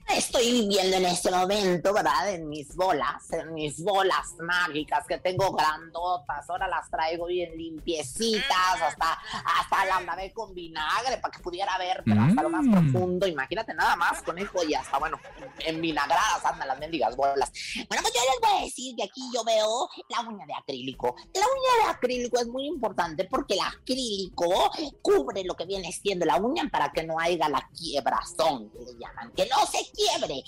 Estoy 0.09 0.51
viviendo 0.63 0.97
en 0.97 1.05
este 1.07 1.31
momento, 1.31 1.93
¿verdad? 1.93 2.33
En 2.33 2.49
mis 2.49 2.75
bolas, 2.75 3.31
en 3.33 3.53
mis 3.53 3.83
bolas 3.85 4.35
mágicas 4.41 5.07
que 5.07 5.19
tengo 5.19 5.53
grandotas. 5.53 6.49
Ahora 6.49 6.67
las 6.67 6.91
traigo 6.91 7.27
bien 7.27 7.57
limpiecitas, 7.57 8.81
hasta, 8.83 9.13
hasta 9.45 9.85
la 9.85 10.01
lavé 10.01 10.33
con 10.33 10.55
vinagre 10.55 11.19
para 11.19 11.31
que 11.37 11.43
pudiera 11.43 11.77
ver, 11.79 12.03
pero 12.07 12.23
hasta 12.23 12.43
lo 12.43 12.49
más 12.51 12.65
Mm. 12.65 12.73
profundo. 12.73 13.27
Imagínate 13.27 13.75
nada 13.75 13.97
más, 13.97 14.23
conejo, 14.23 14.65
y 14.65 14.75
hasta, 14.75 14.99
bueno, 14.99 15.21
en 15.61 15.81
vinagradas 15.81 16.45
andan 16.45 16.69
las 16.69 16.79
mendigas 16.79 17.15
bolas. 17.15 17.53
Bueno, 17.89 18.03
pues 18.03 18.15
yo 18.15 18.21
les 18.31 18.41
voy 18.51 18.59
a 18.61 18.65
decir 18.65 18.97
que 18.97 19.05
aquí 19.05 19.21
yo 19.35 19.45
veo 19.45 19.89
la 20.09 20.21
uña 20.23 20.47
de 20.47 20.55
acrílico. 20.55 21.15
La 21.35 21.41
uña 21.43 21.85
de 21.85 21.91
acrílico 21.91 22.41
es 22.41 22.49
muy 22.49 22.67
importante 22.67 23.25
porque 23.25 23.55
el 23.55 23.61
acrílico 23.61 24.71
cubre 25.03 25.45
lo 25.45 25.55
que 25.55 25.67
viene 25.67 25.93
siendo 25.93 26.25
la 26.25 26.37
uña 26.37 26.69
para 26.73 26.91
que 26.93 27.03
no 27.05 27.19
haya 27.21 27.49
la 27.49 27.69
quiebrazón, 27.77 28.71
que 28.71 28.79
le 28.81 28.99
llaman, 28.99 29.33
que 29.37 29.47
no 29.47 29.58
se 29.67 29.91
quiebre. 29.93 30.43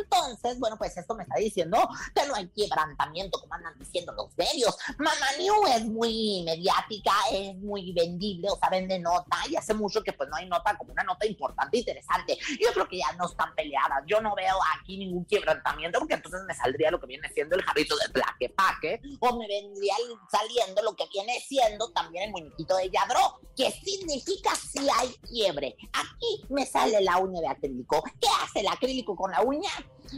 Entonces, 0.00 0.58
bueno, 0.58 0.76
pues 0.76 0.96
esto 0.96 1.14
me 1.14 1.24
está 1.24 1.36
diciendo 1.36 1.88
que 2.14 2.26
no 2.26 2.34
hay 2.34 2.48
quebrantamiento, 2.48 3.40
como 3.40 3.54
andan 3.54 3.78
diciendo 3.78 4.12
los 4.12 4.36
medios. 4.36 4.76
Mamá 4.98 5.26
New 5.38 5.66
es 5.68 5.84
muy 5.84 6.42
mediática, 6.44 7.12
es 7.32 7.56
muy 7.56 7.92
vendible, 7.92 8.50
o 8.50 8.56
sea, 8.56 8.70
vende 8.70 8.98
nota, 8.98 9.36
y 9.48 9.56
hace 9.56 9.74
mucho 9.74 10.02
que 10.02 10.12
pues 10.12 10.28
no 10.28 10.36
hay 10.36 10.46
nota 10.46 10.76
como 10.76 10.92
una 10.92 11.02
nota 11.02 11.26
importante, 11.26 11.78
interesante. 11.78 12.38
Yo 12.60 12.72
creo 12.72 12.88
que 12.88 12.98
ya 12.98 13.12
no 13.12 13.26
están 13.26 13.54
peleadas. 13.54 14.02
Yo 14.06 14.20
no 14.20 14.34
veo 14.34 14.56
aquí 14.78 14.98
ningún 14.98 15.24
quebrantamiento, 15.24 15.98
porque 15.98 16.14
entonces 16.14 16.40
me 16.46 16.54
saldría 16.54 16.90
lo 16.90 17.00
que 17.00 17.06
viene 17.06 17.28
siendo 17.32 17.56
el 17.56 17.62
jarrito 17.62 17.96
de 17.96 18.08
plaque-paque, 18.10 19.00
o 19.20 19.36
me 19.36 19.46
vendría 19.46 19.94
saliendo 20.30 20.82
lo 20.82 20.94
que 20.96 21.06
viene 21.12 21.40
siendo 21.40 21.90
también 21.92 22.24
el 22.24 22.30
muñequito 22.30 22.76
de 22.76 22.90
Yadro, 22.90 23.40
que 23.56 23.70
significa 23.70 24.54
si 24.54 24.78
hay 24.88 25.14
quiebre. 25.28 25.76
Aquí 25.92 26.44
me 26.48 26.66
sale 26.66 27.00
la 27.00 27.18
uña 27.18 27.40
de 27.40 27.48
acrílico. 27.48 28.02
¿Qué 28.20 28.28
hace 28.42 28.53
el 28.54 28.68
acrílico 28.68 29.16
con 29.16 29.30
la 29.30 29.42
uña? 29.42 29.70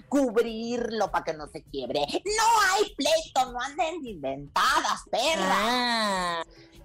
Cubrirlo 0.08 1.10
para 1.10 1.24
que 1.24 1.34
no 1.34 1.46
se 1.48 1.62
quiebre. 1.64 2.00
No 2.00 2.60
hay 2.72 2.94
pleito, 2.94 3.52
no 3.52 3.60
anden 3.60 4.02
de 4.02 4.10
inventadas, 4.10 5.02
perra. 5.10 5.54
Ah, 5.54 6.42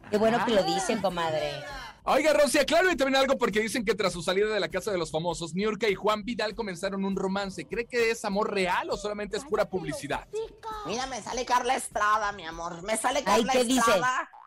qué 0.10 0.17
bueno 0.17 0.43
que 0.46 0.51
lo 0.51 0.63
dicen, 0.63 1.01
comadre. 1.01 1.51
Oiga, 2.03 2.34
Rosy, 2.34 2.58
aclárame 2.58 2.96
también 2.96 3.22
algo 3.22 3.38
porque 3.38 3.60
dicen 3.60 3.86
que 3.86 3.93
tras 3.93 4.12
su 4.13 4.24
salida 4.24 4.48
de 4.48 4.60
la 4.60 4.70
casa 4.70 4.91
de 4.91 4.98
los 4.98 5.12
famosos, 5.12 5.53
Niurka 5.53 5.88
y 5.88 5.93
Juan 5.93 6.24
Vidal 6.24 6.55
comenzaron 6.55 7.05
un 7.05 7.15
romance. 7.15 7.65
¿Cree 7.67 7.86
que 7.86 8.10
es 8.10 8.25
amor 8.25 8.51
real 8.51 8.89
o 8.89 8.98
solamente 8.98 9.38
es 9.38 9.46
pura 9.46 9.70
publicidad? 9.70 10.27
Mira, 10.88 11.05
me 11.05 11.22
sale 11.22 11.46
Carla 11.46 11.75
Estrada, 11.75 12.31
mi 12.31 12.43
amor. 12.43 12.81
Me 12.81 12.98
sale 12.98 13.20
Ay, 13.20 13.25
Carla 13.25 13.53
¿qué 13.53 13.63
dice? 13.65 13.79
Estrada. 13.79 14.22
Eh, 14.24 14.40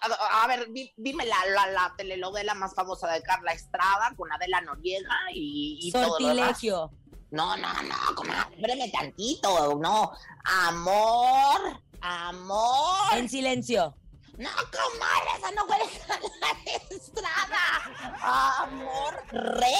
A, 0.00 0.42
a 0.42 0.46
ver, 0.46 0.68
di- 0.70 0.92
dime 0.96 1.24
la, 1.26 1.36
la, 1.46 1.66
la 1.68 1.94
telenovela 1.96 2.54
más 2.54 2.74
famosa 2.74 3.08
de 3.12 3.22
Carla 3.22 3.52
Estrada 3.52 4.12
con 4.16 4.30
Adela 4.32 4.60
Noriega 4.60 5.16
y, 5.32 5.78
y 5.82 5.92
todo 5.92 6.18
lo 6.18 6.28
demás. 6.28 6.36
Sortilegio. 6.58 6.90
No, 7.30 7.56
no, 7.58 7.68
no, 7.82 8.14
comadre, 8.14 8.90
tantito, 8.90 9.74
no. 9.76 10.12
Amor, 10.44 11.80
amor. 12.00 13.12
En 13.12 13.28
silencio. 13.28 13.94
No, 14.38 14.48
comadre, 14.50 15.30
esa 15.36 15.50
no 15.50 15.66
puede 15.66 15.88
ser 15.90 16.20
la 16.40 16.96
Estrada. 16.96 18.62
Amor, 18.62 19.22
re, 19.30 19.74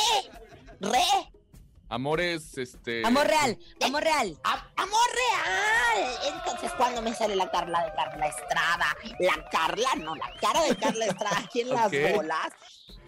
re, 0.81 1.33
Amores, 1.91 2.59
este. 2.59 3.03
Amor 3.07 3.27
real, 3.27 3.59
amor 3.85 4.03
real. 4.03 4.39
a- 4.45 4.67
amor 4.77 5.09
real. 5.15 6.35
Entonces, 6.35 6.71
cuando 6.77 7.01
me 7.01 7.15
sale 7.15 7.35
la 7.35 7.51
Carla 7.51 7.85
de 7.87 7.93
Carla 7.95 8.27
Estrada? 8.27 8.87
La 9.21 9.49
Carla, 9.51 9.89
no, 9.97 10.15
la 10.15 10.31
cara 10.41 10.63
de 10.65 10.77
Carla 10.77 11.07
Estrada 11.07 11.39
aquí 11.39 11.63
en 11.63 11.69
las 11.75 11.91
bolas. 12.15 12.49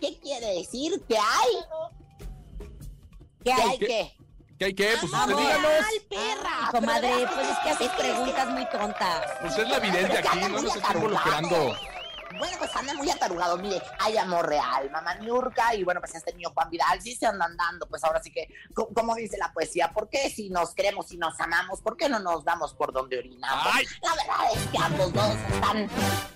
¿Qué 0.00 0.18
quiere 0.20 0.46
decir? 0.54 0.98
¿Que 1.06 1.18
hay? 1.18 1.56
¿Qué 3.44 3.44
¿Que 3.44 3.52
hay? 3.52 3.78
¿Qué? 3.78 3.86
qué? 3.86 4.16
¿Qué 4.58 4.64
hay 4.66 4.74
que? 4.74 4.86
Pues 4.88 5.04
usted 5.04 5.18
Amor 5.18 5.36
díganos. 5.36 5.62
real, 5.62 5.84
perra. 6.08 6.70
Comadre, 6.70 7.26
pues 7.34 7.48
es 7.48 7.58
que 7.58 7.70
haces 7.70 7.88
preguntas 7.90 8.48
muy 8.48 8.68
tontas. 8.70 9.26
Usted 9.44 9.62
es 9.62 9.68
la 9.68 9.78
vidente 9.78 10.18
aquí, 10.18 10.38
no 10.40 10.48
nos 10.48 10.76
está 10.76 10.94
involucrando. 10.94 11.76
Bueno, 12.38 12.56
pues 12.58 12.74
andan 12.76 12.96
muy 12.96 13.10
atarugados. 13.10 13.60
Mire, 13.60 13.82
hay 13.98 14.16
amor 14.16 14.48
real, 14.48 14.90
mamá 14.90 15.14
Niurka 15.16 15.74
y 15.74 15.84
bueno, 15.84 16.00
pues 16.00 16.14
este 16.14 16.32
niño 16.34 16.50
Juan 16.54 16.70
Vidal 16.70 17.00
sí 17.02 17.14
se 17.16 17.26
andan 17.26 17.56
dando. 17.56 17.86
Pues 17.88 18.04
ahora 18.04 18.22
sí 18.22 18.30
que, 18.30 18.48
co- 18.74 18.88
como 18.94 19.14
dice 19.16 19.36
la 19.38 19.52
poesía, 19.52 19.90
¿por 19.92 20.08
qué 20.08 20.30
si 20.30 20.48
nos 20.50 20.74
queremos 20.74 21.10
y 21.12 21.16
nos 21.16 21.38
amamos, 21.40 21.80
por 21.80 21.96
qué 21.96 22.08
no 22.08 22.18
nos 22.20 22.44
damos 22.44 22.74
por 22.74 22.92
donde 22.92 23.18
orinamos? 23.18 23.66
Ay. 23.72 23.84
La 24.02 24.14
verdad 24.14 24.52
es 24.54 24.66
que 24.68 24.78
ambos 24.78 25.12
dos 25.12 25.34
están. 25.52 25.84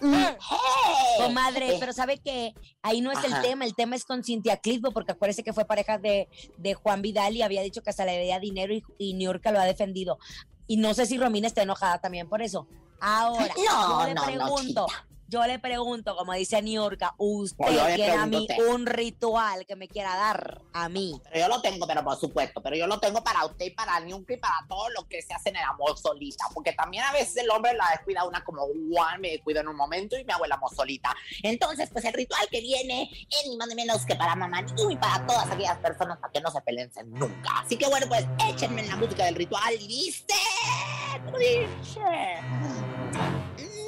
Mm, 0.00 0.14
¡Hey! 0.14 1.26
Comadre, 1.26 1.74
Eh, 1.74 1.76
pero 1.80 1.92
¿sabe 1.92 2.18
que 2.18 2.54
Ahí 2.82 3.00
no 3.00 3.12
es 3.12 3.24
el 3.24 3.32
Ajá. 3.32 3.42
tema, 3.42 3.64
el 3.64 3.74
tema 3.74 3.96
es 3.96 4.04
con 4.04 4.22
Cintia 4.22 4.58
Clitbo, 4.58 4.90
porque 4.90 5.12
acuérdese 5.12 5.42
que 5.42 5.54
fue 5.54 5.64
pareja 5.64 5.96
de, 5.98 6.28
de 6.58 6.74
Juan 6.74 7.00
Vidal 7.00 7.34
y 7.34 7.40
había 7.42 7.62
dicho 7.62 7.82
que 7.82 7.88
hasta 7.90 8.04
le 8.04 8.12
debía 8.12 8.38
dinero 8.40 8.74
y, 8.74 8.84
y 8.98 9.14
Niurka 9.14 9.50
lo 9.52 9.58
ha 9.60 9.64
defendido. 9.64 10.18
Y 10.66 10.76
no 10.76 10.92
sé 10.92 11.06
si 11.06 11.16
Romina 11.18 11.46
está 11.46 11.62
enojada 11.62 11.98
también 12.00 12.28
por 12.28 12.42
eso. 12.42 12.66
Ahora, 13.00 13.54
No, 13.56 14.00
yo 14.00 14.06
le 14.06 14.14
no, 14.14 14.20
no, 14.20 14.26
pregunto, 14.26 14.86
chiquita. 14.86 15.06
Yo 15.34 15.44
le 15.46 15.58
pregunto, 15.58 16.14
como 16.14 16.32
dice 16.34 16.62
Niurka, 16.62 17.12
usted 17.18 17.96
tiene 17.96 18.12
a 18.12 18.24
mí 18.24 18.46
un 18.70 18.86
ritual 18.86 19.66
que 19.66 19.74
me 19.74 19.88
quiera 19.88 20.14
dar 20.14 20.62
a 20.72 20.88
mí. 20.88 21.20
Pero 21.24 21.40
yo 21.40 21.48
lo 21.48 21.60
tengo, 21.60 21.88
pero 21.88 22.04
por 22.04 22.16
supuesto, 22.16 22.62
pero 22.62 22.76
yo 22.76 22.86
lo 22.86 23.00
tengo 23.00 23.24
para 23.24 23.44
usted 23.44 23.66
y 23.66 23.70
para 23.70 23.98
Niurka 23.98 24.34
y 24.34 24.36
para 24.36 24.54
todo 24.68 24.88
lo 24.90 25.08
que 25.08 25.22
se 25.22 25.34
hace 25.34 25.48
en 25.48 25.56
el 25.56 25.64
amor 25.64 25.98
solita, 25.98 26.44
porque 26.54 26.72
también 26.72 27.02
a 27.02 27.10
veces 27.10 27.36
el 27.38 27.50
hombre 27.50 27.74
la 27.74 27.90
descuida 27.90 28.24
una 28.24 28.44
como, 28.44 28.64
guau, 28.64 29.18
me 29.18 29.30
descuido 29.30 29.60
en 29.60 29.66
un 29.66 29.74
momento 29.74 30.16
y 30.16 30.24
me 30.24 30.32
hago 30.32 30.44
el 30.44 30.52
amor 30.52 30.72
solita. 30.72 31.12
Entonces, 31.42 31.90
pues 31.90 32.04
el 32.04 32.12
ritual 32.12 32.46
que 32.48 32.60
viene 32.60 33.10
es 33.28 33.48
ni 33.48 33.56
más 33.56 33.66
ni 33.66 33.74
menos 33.74 34.06
que 34.06 34.14
para 34.14 34.36
mamá 34.36 34.64
y 34.88 34.96
para 34.96 35.26
todas 35.26 35.50
aquellas 35.50 35.78
personas 35.78 36.18
para 36.18 36.32
que 36.32 36.40
no 36.40 36.50
se 36.52 36.60
peleen 36.60 36.92
nunca. 37.06 37.58
Así 37.58 37.76
que 37.76 37.88
bueno, 37.88 38.06
pues 38.08 38.24
échenme 38.48 38.82
en 38.82 38.88
la 38.88 38.96
música 38.96 39.24
del 39.24 39.34
ritual 39.34 39.74
y 39.74 39.88
dice, 39.88 40.34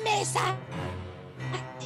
mesa 0.02 0.56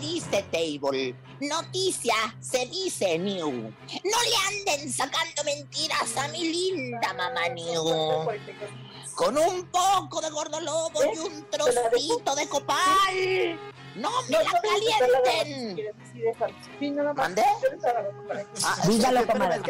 Dice 0.00 0.42
Table. 0.50 1.14
Noticia 1.40 2.14
se 2.40 2.66
dice 2.66 3.18
New. 3.18 3.50
No 3.52 4.18
le 4.22 4.70
anden 4.74 4.92
sacando 4.92 5.44
mentiras 5.44 6.16
a 6.16 6.28
mi 6.28 6.44
linda 6.48 7.12
mamá 7.14 7.48
New. 7.48 7.84
Con 9.14 9.36
un 9.36 9.66
poco 9.66 10.20
de 10.20 10.30
gordolobo 10.30 11.00
y 11.14 11.18
un 11.18 11.44
trocito 11.50 12.34
de 12.34 12.48
copal. 12.48 13.58
No 13.96 14.10
me 14.22 14.38
la 14.38 14.62
calienten. 14.62 15.94
¿Mande? 17.16 17.42
Ah, 18.64 18.76
Dígalo, 18.86 19.26
comadre. 19.26 19.60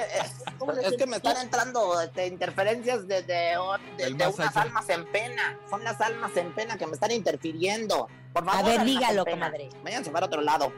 es, 0.85 0.97
que, 0.97 1.07
me 1.07 1.17
están 1.17 1.39
entrando 1.39 2.01
este, 2.01 2.27
interferencias 2.27 3.09
de, 3.09 3.23
de, 3.23 3.57
de- 3.97 4.05
de 4.05 4.13
unas 4.13 4.39
allá. 4.39 4.51
almas 4.61 4.89
en 4.91 5.07
pena. 5.11 5.59
Son 5.71 5.83
las 5.83 5.99
almas 6.01 6.37
en 6.37 6.53
pena 6.55 6.77
que 6.77 6.87
me 6.87 6.93
están 6.95 7.11
interfiriendo. 7.13 8.09
Por 8.33 8.45
favor, 8.45 8.61
A 8.61 8.63
ver, 8.63 8.85
dígalo, 8.85 9.25
comadre. 9.25 9.69
Váyanse 9.83 10.11
para 10.11 10.27
otro 10.27 10.41
lado. 10.41 10.73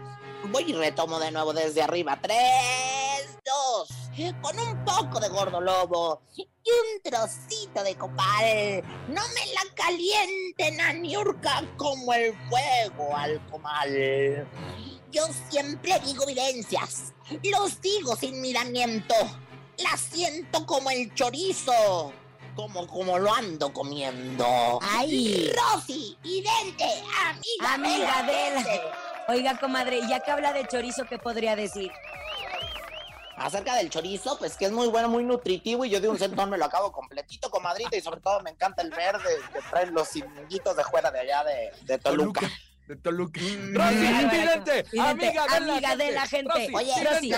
Voy 0.51 0.65
y 0.71 0.73
retomo 0.73 1.21
de 1.21 1.31
nuevo 1.31 1.53
desde 1.53 1.83
arriba. 1.83 2.19
Tres, 2.21 3.38
dos. 3.45 3.88
Con 4.41 4.59
un 4.59 4.85
poco 4.85 5.21
de 5.21 5.29
gordo 5.29 5.61
lobo 5.61 6.23
y 6.37 6.43
un 6.43 7.03
trocito 7.03 7.83
de 7.83 7.95
copal. 7.97 8.83
No 9.09 9.23
me 9.35 9.47
la 9.55 9.75
calienten 9.75 10.81
a 10.81 10.93
Niurka 10.93 11.62
como 11.77 12.12
el 12.12 12.35
fuego 12.49 13.17
al 13.17 13.45
comal. 13.51 14.47
Yo 15.11 15.27
siempre 15.49 15.99
digo 16.01 16.27
vivencias. 16.27 17.12
Los 17.43 17.81
digo 17.81 18.17
sin 18.17 18.41
miramiento. 18.41 19.15
Las 19.79 20.01
siento 20.01 20.67
como 20.67 20.91
el 20.91 21.15
chorizo. 21.15 22.12
Como, 22.55 22.87
como 22.87 23.19
lo 23.19 23.33
ando 23.33 23.73
comiendo. 23.73 24.79
Ay. 24.83 25.51
Rosy, 25.57 26.17
idente, 26.23 26.85
amiga, 27.25 27.75
Amiga 27.75 28.23
de 28.25 28.55
la- 28.55 28.62
gente. 28.62 28.81
Oiga, 29.29 29.59
comadre, 29.59 30.01
ya 30.09 30.21
que 30.21 30.31
habla 30.31 30.53
de 30.53 30.67
chorizo, 30.67 31.05
¿qué 31.09 31.19
podría 31.19 31.57
decir? 31.57 31.91
Acerca 33.37 33.75
del 33.77 33.88
chorizo, 33.88 34.38
pues 34.38 34.57
que 34.57 34.67
es 34.67 34.73
muy 34.73 34.88
bueno, 34.88 35.09
muy 35.09 35.25
nutritivo 35.25 35.85
y 35.85 35.91
yo 35.91 36.01
de 36.01 36.09
un 36.09 36.19
centón 36.19 36.51
me 36.51 36.59
lo 36.59 36.65
acabo 36.67 36.93
completito, 36.93 37.51
comadrita, 37.51 37.97
y 37.97 38.01
sobre 38.03 38.21
todo 38.21 38.41
me 38.43 38.51
encanta 38.51 38.83
el 38.83 38.91
verde 38.91 39.41
que 39.53 39.61
traen 39.71 39.95
los 39.95 40.09
ciminguitos 40.11 40.77
de 40.77 40.85
fuera 40.85 41.11
de 41.11 41.21
allá 41.21 41.43
de, 41.45 41.73
de 41.83 41.99
Toluca. 41.99 42.49
De 42.88 42.97
Toluca. 42.97 43.40
Mm. 43.40 43.75
Rosy, 43.75 44.07
amiga 44.07 44.64
de 44.64 44.85
la 44.92 45.07
amiga 45.57 45.88
gente. 45.90 46.05
de 46.05 46.12
la 46.12 46.27
gente. 46.27 46.53
Rosy, 46.53 46.75
Oye, 46.75 47.05
Rosy, 47.05 47.33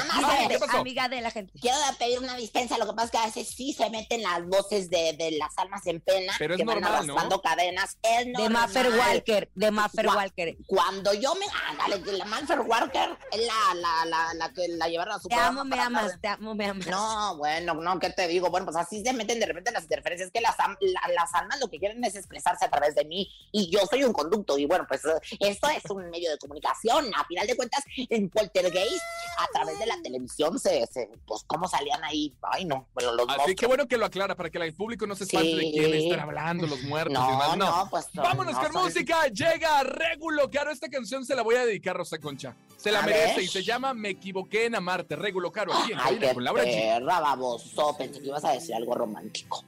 amiga 0.77 1.09
de 1.09 1.21
la 1.21 1.31
gente. 1.31 1.53
Quiero 1.61 1.77
pedir 1.99 2.19
una 2.19 2.37
dispensa, 2.37 2.79
lo 2.79 2.87
que 2.87 2.93
pasa 2.95 3.05
es 3.07 3.11
que 3.11 3.19
a 3.19 3.27
veces 3.27 3.49
sí 3.55 3.73
se 3.73 3.89
meten 3.91 4.23
las 4.23 4.45
voces 4.47 4.89
de, 4.91 5.13
de 5.13 5.33
las 5.33 5.57
almas 5.59 5.87
en 5.87 6.01
pena, 6.01 6.33
Pero 6.39 6.55
es 6.55 6.59
que 6.59 6.65
van 6.65 6.81
normal, 6.81 7.07
¿no? 7.07 7.13
arrastrando 7.15 7.43
cadenas. 7.43 7.99
Es 8.03 8.25
De 8.27 8.33
normal. 8.33 8.53
Maffer 8.53 8.89
Walker, 8.91 9.51
de 9.55 9.71
Maffer 9.71 10.07
Walker. 10.09 10.57
Cuando 10.67 11.13
yo 11.15 11.35
me... 11.35 11.47
Ándale, 11.69 12.03
que 12.03 12.13
la 12.13 12.25
Manfer 12.25 12.61
Walker 12.61 13.11
es 13.33 13.41
la, 13.47 13.75
la, 13.75 14.05
la, 14.07 14.35
la 14.35 14.53
que 14.53 14.67
la 14.69 14.89
llevaron 14.89 15.15
a 15.15 15.19
su 15.19 15.29
Te 15.29 15.35
amo, 15.35 15.65
me 15.65 15.79
amas, 15.79 16.19
te 16.21 16.29
amo, 16.29 16.55
me 16.55 16.67
amas. 16.67 16.87
No, 16.87 17.37
bueno, 17.37 17.75
no, 17.75 17.99
¿qué 17.99 18.11
te 18.11 18.27
digo? 18.29 18.51
Bueno, 18.51 18.65
pues 18.67 18.77
así 18.77 19.05
se 19.05 19.13
meten 19.13 19.39
de 19.41 19.47
repente 19.47 19.71
las 19.73 19.83
interferencias, 19.85 20.31
que 20.33 20.41
las, 20.41 20.59
am- 20.59 20.77
la- 20.81 21.13
las 21.15 21.35
almas 21.35 21.61
lo 21.61 21.69
que 21.69 21.79
quieren 21.79 22.03
es 22.05 22.17
expresarse 22.17 22.65
a 22.65 22.71
través 22.71 22.95
de 22.95 23.05
mí 23.05 23.31
y 23.53 23.71
yo 23.71 23.81
soy 23.91 24.05
un 24.05 24.13
conducto 24.13 24.57
y 24.59 24.65
bueno, 24.67 24.87
pues 24.89 25.03
esto 25.41 25.69
es 25.69 25.83
un 25.91 26.11
medio 26.11 26.31
de 26.31 26.39
comunicación. 26.39 27.11
A 27.15 27.25
final 27.27 27.47
de 27.47 27.57
cuentas, 27.57 27.85
en 27.97 28.29
Poltergeist, 28.31 29.03
a 29.39 29.47
través 29.53 29.79
de 29.79 29.87
la 29.87 29.97
televisión, 30.03 30.59
se, 30.59 30.87
se 30.87 31.09
pues 31.27 31.43
cómo 31.47 31.69
salían 31.69 32.03
ahí, 32.05 32.35
ay 32.43 32.65
no, 32.65 32.89
bueno, 32.95 33.13
los 33.13 33.27
Así 33.29 33.37
monstruos. 33.37 33.57
que 33.61 33.67
bueno 33.67 33.89
que 33.89 33.97
lo 33.97 34.07
aclara 34.07 34.35
para 34.37 34.51
que 34.51 34.59
el 34.59 34.75
público 34.75 35.07
no 35.07 35.15
se 35.15 35.25
espante 35.25 35.55
de 35.57 35.71
quién 35.73 35.95
están 35.95 36.21
hablando, 36.21 36.67
los 36.67 36.83
muertos 36.83 37.13
y 37.13 37.15
No, 37.15 37.31
demás. 37.31 37.57
no, 37.57 37.89
pues 37.91 38.07
no, 38.15 38.23
Vámonos 38.23 38.55
no, 38.55 38.61
con 38.61 38.83
música. 38.83 39.27
Llega 39.29 39.83
Régulo. 39.83 40.51
Caro, 40.51 40.71
esta 40.71 40.89
canción 40.89 41.25
se 41.25 41.35
la 41.35 41.43
voy 41.43 41.57
a 41.57 41.65
dedicar, 41.67 41.97
Rosa 41.97 42.19
Concha. 42.19 42.55
Se 42.77 42.91
la 42.93 43.01
A 43.01 43.03
merece 43.07 43.35
ver. 43.37 43.43
y 43.45 43.49
se 43.49 43.63
llama 43.63 43.95
Me 43.95 44.11
equivoqué 44.11 44.67
en 44.67 44.75
amarte. 44.75 45.17
Régulo, 45.17 45.51
Caro, 45.53 45.73
aquí 45.75 45.93
en 45.93 45.99
Ay, 46.01 46.19
qué 46.19 46.33
con 46.35 46.45
Laura 46.45 46.63
perra, 46.65 47.21
baboso. 47.21 47.97
Pensé 47.97 48.21
que 48.21 48.27
ibas 48.29 48.45
a 48.45 48.53
decir 48.53 48.75
algo 48.75 48.95
romántico. 48.95 49.65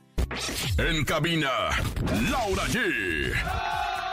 En 0.79 1.05
cabina, 1.05 1.51
Laura 2.31 2.65
G. 2.67 3.33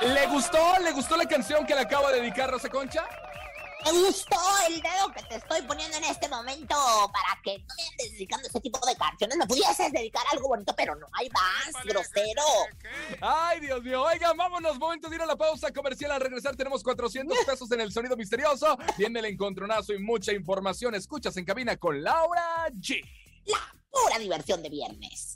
¿Le 0.05 0.27
gustó? 0.27 0.79
¿Le 0.79 0.91
gustó 0.91 1.15
la 1.15 1.25
canción 1.25 1.65
que 1.65 1.73
le 1.73 1.81
acabo 1.81 2.09
de 2.09 2.19
dedicar, 2.19 2.51
Rosa 2.51 2.69
Concha? 2.69 3.07
Me 3.85 3.91
gustó 3.91 4.37
el 4.67 4.81
dedo 4.81 5.11
que 5.13 5.23
te 5.23 5.35
estoy 5.35 5.61
poniendo 5.61 5.97
en 5.97 6.03
este 6.05 6.27
momento 6.27 6.75
para 7.11 7.41
que 7.41 7.59
no 7.59 7.75
me 7.75 7.83
andes 7.83 8.11
dedicando 8.11 8.47
ese 8.47 8.59
tipo 8.59 8.85
de 8.85 8.95
canciones. 8.95 9.37
Me 9.37 9.47
pudieses 9.47 9.91
dedicar 9.91 10.23
algo 10.31 10.49
bonito, 10.49 10.73
pero 10.75 10.95
no 10.95 11.07
hay 11.13 11.29
más, 11.29 11.83
grosero. 11.85 12.41
Ay, 13.21 13.61
Dios 13.61 13.81
mío. 13.83 14.03
Oigan, 14.03 14.35
vámonos. 14.35 14.77
Momento 14.77 15.09
de 15.09 15.15
ir 15.15 15.21
a 15.21 15.25
la 15.25 15.35
pausa 15.37 15.71
comercial. 15.71 16.11
Al 16.11 16.21
regresar 16.21 16.55
tenemos 16.55 16.83
400 16.83 17.37
pesos 17.45 17.71
en 17.71 17.81
el 17.81 17.91
sonido 17.91 18.15
misterioso. 18.17 18.77
Viene 18.97 19.19
el 19.19 19.25
encontronazo 19.25 19.93
y 19.93 19.99
mucha 19.99 20.33
información. 20.33 20.95
Escuchas 20.95 21.35
en 21.37 21.45
cabina 21.45 21.77
con 21.77 22.01
Laura 22.03 22.67
G. 22.71 23.01
La 23.45 23.75
pura 23.89 24.17
diversión 24.17 24.63
de 24.63 24.69
viernes. 24.69 25.35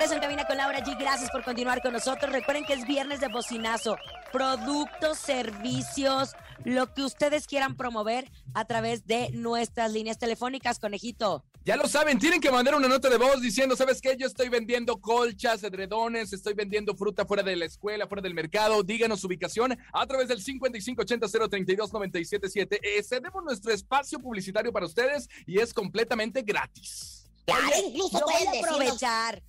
regreso 0.00 0.14
en 0.14 0.22
cabina 0.22 0.46
con 0.46 0.56
Laura 0.56 0.82
G. 0.82 0.96
Gracias 0.98 1.30
por 1.30 1.44
continuar 1.44 1.82
con 1.82 1.92
nosotros. 1.92 2.32
Recuerden 2.32 2.64
que 2.64 2.72
es 2.72 2.86
viernes 2.86 3.20
de 3.20 3.28
bocinazo. 3.28 3.98
Productos, 4.32 5.18
servicios, 5.18 6.32
lo 6.64 6.94
que 6.94 7.02
ustedes 7.02 7.46
quieran 7.46 7.76
promover 7.76 8.32
a 8.54 8.64
través 8.64 9.06
de 9.06 9.28
nuestras 9.32 9.92
líneas 9.92 10.16
telefónicas, 10.16 10.78
conejito. 10.78 11.44
Ya 11.66 11.76
lo 11.76 11.86
saben, 11.86 12.18
tienen 12.18 12.40
que 12.40 12.50
mandar 12.50 12.76
una 12.76 12.88
nota 12.88 13.10
de 13.10 13.18
voz 13.18 13.42
diciendo, 13.42 13.76
¿sabes 13.76 14.00
qué? 14.00 14.16
Yo 14.18 14.26
estoy 14.26 14.48
vendiendo 14.48 15.02
colchas, 15.02 15.62
edredones, 15.64 16.32
estoy 16.32 16.54
vendiendo 16.54 16.96
fruta 16.96 17.26
fuera 17.26 17.42
de 17.42 17.56
la 17.56 17.66
escuela, 17.66 18.06
fuera 18.06 18.22
del 18.22 18.32
mercado. 18.32 18.82
Díganos 18.82 19.20
su 19.20 19.26
ubicación 19.26 19.78
a 19.92 20.06
través 20.06 20.28
del 20.28 20.42
5580-032-977. 20.42 22.78
Eh, 22.80 23.02
cedemos 23.02 23.44
nuestro 23.44 23.70
espacio 23.70 24.18
publicitario 24.18 24.72
para 24.72 24.86
ustedes 24.86 25.28
y 25.46 25.58
es 25.58 25.74
completamente 25.74 26.40
gratis. 26.40 27.26
Oye, 27.46 27.88
incluso 27.88 28.18
yo 28.18 28.24
voy 28.24 28.46
a 28.46 28.52
aprovechar. 28.64 29.42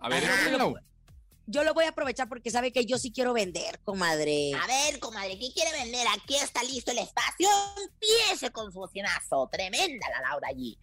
A 0.00 0.08
ver. 0.08 0.22
Yo 1.50 1.64
lo 1.64 1.72
voy 1.72 1.86
a 1.86 1.88
aprovechar 1.88 2.28
porque 2.28 2.50
sabe 2.50 2.72
que 2.72 2.84
yo 2.84 2.98
sí 2.98 3.10
quiero 3.10 3.32
vender, 3.32 3.80
comadre. 3.80 4.52
A 4.54 4.66
ver, 4.66 4.98
comadre, 5.00 5.38
¿qué 5.38 5.50
quiere 5.52 5.72
vender? 5.72 6.06
Aquí 6.14 6.36
está 6.36 6.62
listo 6.62 6.90
el 6.90 6.98
espacio. 6.98 7.48
Empiece 7.82 8.50
con 8.50 8.70
su 8.70 8.80
bocinazo. 8.80 9.48
Tremenda 9.50 10.10
la 10.10 10.28
Laura 10.28 10.48
allí. 10.48 10.78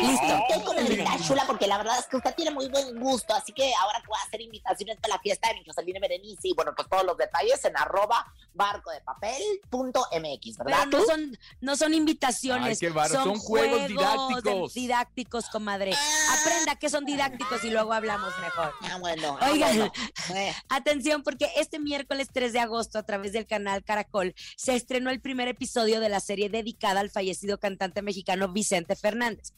Listo. 0.00 0.26
Listo. 0.26 0.38
Usted 0.48 0.64
comadrita 0.64 1.18
chula, 1.26 1.44
porque 1.46 1.66
la 1.66 1.78
verdad 1.78 1.98
es 1.98 2.06
que 2.06 2.16
usted 2.16 2.34
tiene 2.34 2.50
muy 2.50 2.68
buen 2.68 2.98
gusto, 3.00 3.34
así 3.34 3.52
que 3.52 3.72
ahora 3.74 4.02
voy 4.06 4.16
a 4.18 4.22
hacer 4.26 4.40
invitaciones 4.40 4.96
para 5.00 5.14
la 5.14 5.20
fiesta 5.20 5.48
de 5.48 5.54
mi 5.54 5.64
Jocelyn 5.64 6.00
Berenice 6.00 6.48
y 6.48 6.54
bueno, 6.54 6.72
pues 6.74 6.88
todos 6.88 7.04
los 7.04 7.16
detalles 7.16 7.64
en 7.64 7.76
arroba 7.76 8.26
barcodepapel.mx, 8.54 10.58
¿verdad? 10.58 10.78
Pero 10.84 10.90
no 10.90 10.98
tú? 10.98 11.04
son, 11.10 11.38
no 11.60 11.76
son 11.76 11.94
invitaciones. 11.94 12.80
Ay, 12.82 13.08
son 13.08 13.38
juegos 13.38 13.82
de- 13.82 13.88
didácticos. 13.88 14.74
didácticos, 14.74 15.48
comadre. 15.50 15.94
Aprenda 16.40 16.76
que 16.76 16.88
son 16.90 17.04
didácticos 17.04 17.62
y 17.64 17.70
luego 17.70 17.92
hablamos 17.92 18.32
mejor. 18.40 18.72
Ah, 18.82 18.96
bueno. 18.98 19.36
ah, 19.40 19.50
Oigan, 19.50 19.76
bueno. 19.76 19.92
Eh, 20.34 20.52
atención, 20.68 21.22
porque 21.22 21.50
este 21.56 21.78
miércoles 21.78 22.28
3 22.32 22.52
de 22.52 22.60
agosto, 22.60 22.98
a 22.98 23.02
través 23.02 23.32
del 23.32 23.46
canal 23.46 23.82
Caracol, 23.82 24.34
se 24.56 24.74
estrenó 24.74 25.10
el 25.10 25.20
primer 25.20 25.48
episodio 25.48 26.00
de 26.00 26.08
la 26.10 26.20
serie 26.20 26.50
dedicada 26.50 27.00
al 27.00 27.10
fallecido 27.10 27.58
cantante 27.58 28.02
mexicano 28.02 28.48
Vicente 28.48 28.94
Fernández. 28.94 29.52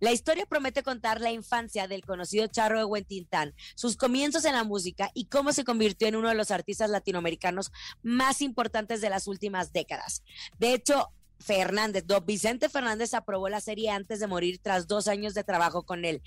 La 0.00 0.12
historia 0.12 0.46
promete 0.46 0.82
contar 0.82 1.20
la 1.20 1.32
infancia 1.32 1.88
del 1.88 2.04
conocido 2.04 2.46
Charro 2.46 2.78
de 2.78 2.84
Huentintán, 2.84 3.54
sus 3.74 3.96
comienzos 3.96 4.44
en 4.44 4.54
la 4.54 4.64
música 4.64 5.10
y 5.14 5.26
cómo 5.26 5.52
se 5.52 5.64
convirtió 5.64 6.08
en 6.08 6.16
uno 6.16 6.28
de 6.28 6.34
los 6.34 6.50
artistas 6.50 6.90
latinoamericanos 6.90 7.72
más 8.02 8.42
importantes 8.42 9.00
de 9.00 9.10
las 9.10 9.26
últimas 9.26 9.72
décadas. 9.72 10.22
De 10.58 10.74
hecho, 10.74 11.08
Fernández, 11.38 12.04
don 12.06 12.24
Vicente 12.26 12.68
Fernández 12.68 13.14
aprobó 13.14 13.48
la 13.48 13.60
serie 13.60 13.90
antes 13.90 14.20
de 14.20 14.26
morir 14.26 14.58
tras 14.60 14.86
dos 14.86 15.08
años 15.08 15.34
de 15.34 15.44
trabajo 15.44 15.84
con 15.84 16.04
él. 16.04 16.22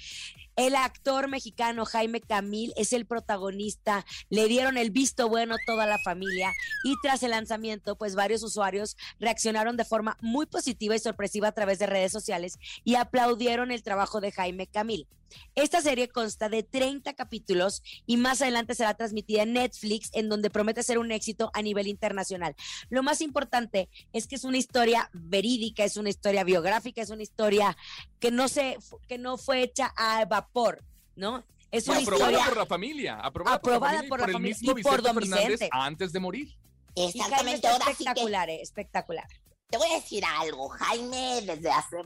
El 0.56 0.76
actor 0.76 1.28
mexicano 1.28 1.86
Jaime 1.86 2.22
Camil 2.22 2.74
es 2.76 2.94
el 2.94 3.06
protagonista, 3.06 4.06
le 4.30 4.48
dieron 4.48 4.78
el 4.78 4.92
visto 4.92 5.30
bueno 5.30 5.56
toda 5.66 5.86
la 5.86 5.98
familia 6.00 6.52
y 6.84 6.96
tras 7.02 7.24
el 7.24 7.32
lanzamiento, 7.32 7.96
pues 7.96 8.16
varios 8.16 8.44
usuarios 8.44 8.98
reaccionaron 9.20 9.78
de 9.78 9.86
forma 9.86 10.18
muy 10.22 10.46
positiva 10.46 10.96
y 10.96 11.00
sorpresiva 11.00 11.50
a 11.50 11.54
través 11.54 11.80
de 11.80 11.88
redes 11.88 12.12
sociales 12.12 12.58
y 12.84 12.96
aplaudieron 12.96 13.72
el 13.72 13.84
trabajo 13.84 14.22
de 14.22 14.32
Jaime 14.32 14.68
Camil. 14.68 15.08
Esta 15.56 15.82
serie 15.82 16.08
consta 16.08 16.50
de 16.50 16.64
30 16.64 17.14
capítulos 17.14 17.84
y 18.06 18.18
más 18.18 18.42
adelante 18.42 18.76
será 18.76 18.94
transmitida 18.94 19.44
en 19.44 19.54
Netflix, 19.54 20.10
en 20.14 20.30
donde 20.30 20.50
promete 20.50 20.84
ser 20.84 20.98
un 20.98 21.12
éxito 21.12 21.52
a 21.54 21.62
nivel 21.62 21.88
internacional. 21.88 22.56
Lo 22.90 23.04
más 23.04 23.22
importante 23.22 23.90
es 24.14 24.28
que 24.28 24.36
es 24.36 24.44
una 24.44 24.58
historia 24.58 25.10
verídica, 25.14 25.84
es 25.84 25.98
una 25.98 26.10
historia 26.10 26.44
biográfica, 26.44 27.02
es 27.02 27.10
una 27.10 27.24
historia 27.24 27.78
que 28.20 28.32
no 28.32 28.48
se, 28.48 28.78
que 29.08 29.18
no 29.18 29.38
fue 29.38 29.64
hecha 29.64 29.94
a 29.96 30.26
vapor, 30.26 30.84
¿no? 31.16 31.46
Es 31.72 31.88
una 31.88 32.00
aprobada 32.00 32.32
historia 32.32 32.50
por 32.50 32.58
la 32.58 32.66
familia, 32.66 33.20
aprobada, 33.20 33.56
aprobada 33.56 34.00
por 34.02 34.10
por 34.10 34.20
la 34.20 34.34
familia 34.34 34.58
y 34.60 34.66
familia 34.66 34.74
por 34.74 34.78
el 34.78 34.80
y 34.80 34.84
por 34.84 35.02
mismo 35.02 35.14
don 35.14 35.24
Vicente 35.24 35.58
Fernández 35.58 35.70
antes 35.72 36.12
de 36.12 36.20
morir. 36.20 36.48
y 36.96 37.02
Jaime 37.02 37.54
Exactamente, 37.54 37.68
sí 37.68 37.74
que 37.74 37.92
espectacular, 37.92 38.50
eh, 38.50 38.62
espectacular. 38.62 39.28
te 39.70 39.78
voy 39.78 39.90
a 39.90 39.96
decir 39.96 40.24
algo. 40.26 40.68
Jaime, 40.68 41.42
desde 41.46 41.72
hace 41.72 41.98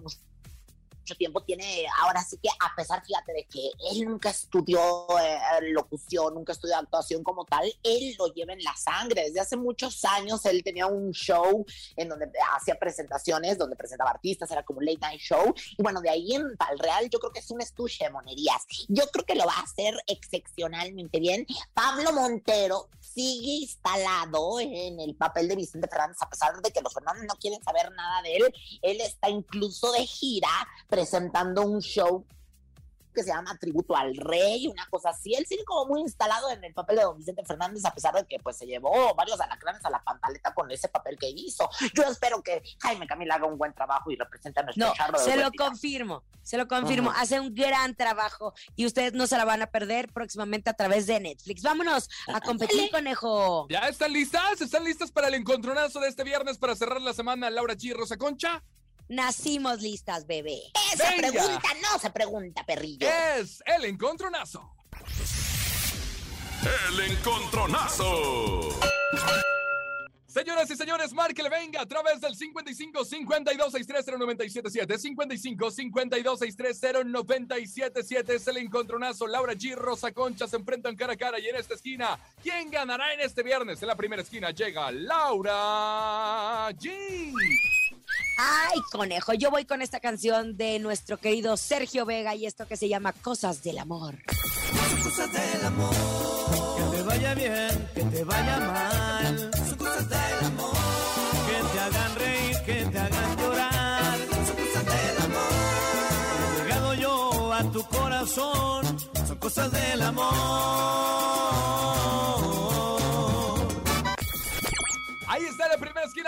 mucho 1.06 1.16
tiempo 1.16 1.44
tiene, 1.44 1.86
ahora 2.02 2.24
sí 2.24 2.38
que 2.42 2.50
a 2.50 2.76
pesar, 2.76 3.06
fíjate, 3.06 3.32
de 3.32 3.44
que 3.46 3.70
él 3.92 4.06
nunca 4.06 4.32
estudió 4.32 4.80
eh, 5.20 5.70
locución, 5.72 6.34
nunca 6.34 6.54
estudió 6.54 6.78
actuación 6.78 7.24
como 7.24 7.46
tal, 7.46 7.72
él 7.84 8.16
lo 8.18 8.34
lleva 8.34 8.54
en 8.54 8.64
la 8.64 8.76
sangre. 8.76 9.26
Desde 9.26 9.40
hace 9.40 9.56
muchos 9.56 10.04
años 10.04 10.44
él 10.46 10.64
tenía 10.64 10.88
un 10.88 11.12
show 11.12 11.64
en 11.96 12.10
donde 12.10 12.32
hacía 12.56 12.80
presentaciones, 12.80 13.56
donde 13.56 13.76
presentaba 13.76 14.10
artistas, 14.10 14.50
era 14.50 14.64
como 14.64 14.80
un 14.80 14.86
late 14.86 14.98
night 15.00 15.22
show. 15.22 15.54
Y 15.78 15.84
bueno, 15.84 16.02
de 16.02 16.10
ahí 16.10 16.34
en 16.34 16.58
Pal 16.58 16.80
Real 16.80 17.08
yo 17.08 17.20
creo 17.20 17.32
que 17.32 17.40
es 17.40 17.52
un 17.52 17.62
estuche 17.62 18.06
de 18.06 18.10
monerías. 18.10 18.66
Yo 18.88 19.04
creo 19.14 19.26
que 19.26 19.36
lo 19.36 19.46
va 19.46 19.54
a 19.54 19.62
hacer 19.62 19.94
excepcionalmente 20.08 21.20
bien. 21.20 21.46
Pablo 21.76 22.14
Montero 22.14 22.90
sigue 23.00 23.60
instalado 23.62 24.60
en 24.60 25.00
el 25.00 25.16
papel 25.16 25.48
de 25.48 25.56
Vicente 25.56 25.88
Fernández, 25.88 26.18
a 26.22 26.30
pesar 26.30 26.60
de 26.60 26.72
que 26.72 26.82
los 26.82 26.94
Fernández 26.94 27.26
no 27.28 27.36
quieren 27.36 27.64
saber 27.64 27.92
nada 27.92 28.24
de 28.24 28.38
él. 28.38 28.54
Él 28.82 29.02
está 29.02 29.30
incluso 29.30 29.92
de 29.92 30.06
gira 30.06 30.50
presentando 30.96 31.64
un 31.64 31.82
show 31.82 32.26
que 33.14 33.22
se 33.24 33.30
llama 33.30 33.58
Tributo 33.58 33.96
al 33.96 34.16
Rey, 34.16 34.68
una 34.68 34.88
cosa 34.90 35.10
así. 35.10 35.34
Él 35.34 35.46
sigue 35.46 35.64
como 35.66 35.86
muy 35.88 36.02
instalado 36.02 36.50
en 36.52 36.64
el 36.64 36.74
papel 36.74 36.98
de 36.98 37.04
don 37.04 37.18
Vicente 37.18 37.44
Fernández, 37.46 37.84
a 37.84 37.94
pesar 37.94 38.14
de 38.14 38.26
que 38.26 38.40
pues 38.40 38.58
se 38.58 38.66
llevó 38.66 39.14
varios 39.16 39.40
alacranes 39.42 39.84
a 39.84 39.90
la 39.90 40.02
pantaleta 40.04 40.54
con 40.54 40.72
ese 40.72 40.88
papel 40.88 41.18
que 41.18 41.30
hizo. 41.30 41.70
Yo 41.94 42.04
espero 42.04 42.42
que 42.42 42.62
Jaime 42.82 43.08
Camila 43.08 43.36
haga 43.36 43.46
un 43.46 43.58
buen 43.58 43.74
trabajo 43.74 44.10
y 44.12 44.16
represente 44.16 44.62
a 44.62 44.64
nuestro 44.64 44.88
No, 44.88 44.94
charro 44.94 45.20
de 45.20 45.26
se 45.26 45.38
lo 45.38 45.52
confirmo, 45.52 46.24
se 46.44 46.58
lo 46.58 46.68
confirmo. 46.68 47.12
Ajá. 47.12 47.22
Hace 47.22 47.40
un 47.42 47.54
gran 47.54 47.96
trabajo 47.96 48.54
y 48.76 48.86
ustedes 48.86 49.14
no 49.14 49.28
se 49.28 49.36
la 49.36 49.44
van 49.44 49.62
a 49.62 49.68
perder 49.68 50.12
próximamente 50.14 50.70
a 50.70 50.74
través 50.74 51.08
de 51.08 51.20
Netflix. 51.20 51.62
Vámonos 51.62 52.10
a 52.28 52.40
competir, 52.40 52.90
conejo. 52.92 53.68
¿Ya 53.70 53.88
están 53.88 54.14
listas? 54.14 54.62
¿Están 54.62 54.84
listas 54.84 55.12
para 55.12 55.28
el 55.28 55.34
encontronazo 55.34 56.00
de 56.00 56.08
este 56.08 56.24
viernes 56.24 56.58
para 56.58 56.76
cerrar 56.76 57.02
la 57.02 57.14
semana? 57.14 57.50
Laura 57.50 57.76
G. 57.76 57.84
y 57.86 57.94
Rosa 57.94 58.18
Concha. 58.18 58.64
Nacimos 59.08 59.82
listas, 59.82 60.26
bebé. 60.26 60.60
Esa 60.94 61.12
Venga. 61.12 61.30
pregunta 61.32 61.70
no 61.82 62.00
se 62.00 62.10
pregunta, 62.10 62.64
perrillo. 62.66 63.08
Es 63.08 63.62
el 63.66 63.86
encontronazo. 63.86 64.72
El 66.90 67.00
encontronazo. 67.12 68.70
Señoras 70.28 70.70
y 70.70 70.76
señores, 70.76 71.14
márquele 71.14 71.48
venga 71.48 71.80
a 71.80 71.86
través 71.86 72.20
del 72.20 72.36
55 72.36 73.06
52 73.06 73.72
630 73.72 74.18
977 74.18 74.98
55 74.98 75.72
52 75.72 76.40
630 76.40 77.04
977 77.06 78.36
es 78.36 78.48
el 78.48 78.58
encontronazo. 78.58 79.28
Laura 79.28 79.54
G. 79.54 79.76
Rosa 79.76 80.12
Concha 80.12 80.46
se 80.48 80.58
enfrentan 80.58 80.98
cara 80.98 81.14
a 81.14 81.16
cara 81.16 81.40
y 81.40 81.48
en 81.48 81.56
esta 81.56 81.76
esquina, 81.76 82.20
¿quién 82.44 82.70
ganará 82.70 83.14
en 83.14 83.22
este 83.22 83.44
viernes? 83.44 83.82
En 83.82 83.88
la 83.88 83.96
primera 83.96 84.24
esquina 84.24 84.52
llega 84.52 84.92
Laura 84.92 86.70
G. 86.72 87.32
Ay, 88.38 88.80
conejo, 88.92 89.34
yo 89.34 89.50
voy 89.52 89.66
con 89.66 89.82
esta 89.82 90.00
canción 90.00 90.56
de 90.58 90.80
nuestro 90.80 91.18
querido 91.18 91.58
Sergio 91.58 92.06
Vega 92.06 92.36
y 92.36 92.46
esto 92.46 92.68
que 92.68 92.78
se 92.78 92.88
llama 92.90 93.14
Cosas 93.14 93.64
del 93.64 93.80
Amor. 93.80 94.18
Que 94.18 94.36
te 96.98 97.04
vaya 97.04 97.34
bien, 97.34 97.90
que 97.94 98.04
te 98.04 98.24
vaya 98.24 98.60
mal. 98.60 99.52
Son 99.68 99.78
cosas 99.78 100.10
del 100.10 100.46
amor. 100.46 100.76
Que 101.48 101.56
te 101.72 101.80
hagan 101.80 102.16
reír, 102.16 102.58
que 102.66 102.86
te 102.86 103.00
hagan 103.00 103.38
llorar. 103.38 104.18
Son 104.48 104.56
cosas 104.56 104.86
del 104.86 105.18
amor. 105.24 105.54
He 106.52 106.64
llegado 106.64 106.94
yo 106.96 107.54
a 107.54 107.64
tu 107.72 107.84
corazón. 107.88 108.86
Son 109.28 109.38
cosas 109.38 109.72
del 109.72 110.02
amor. 110.02 111.25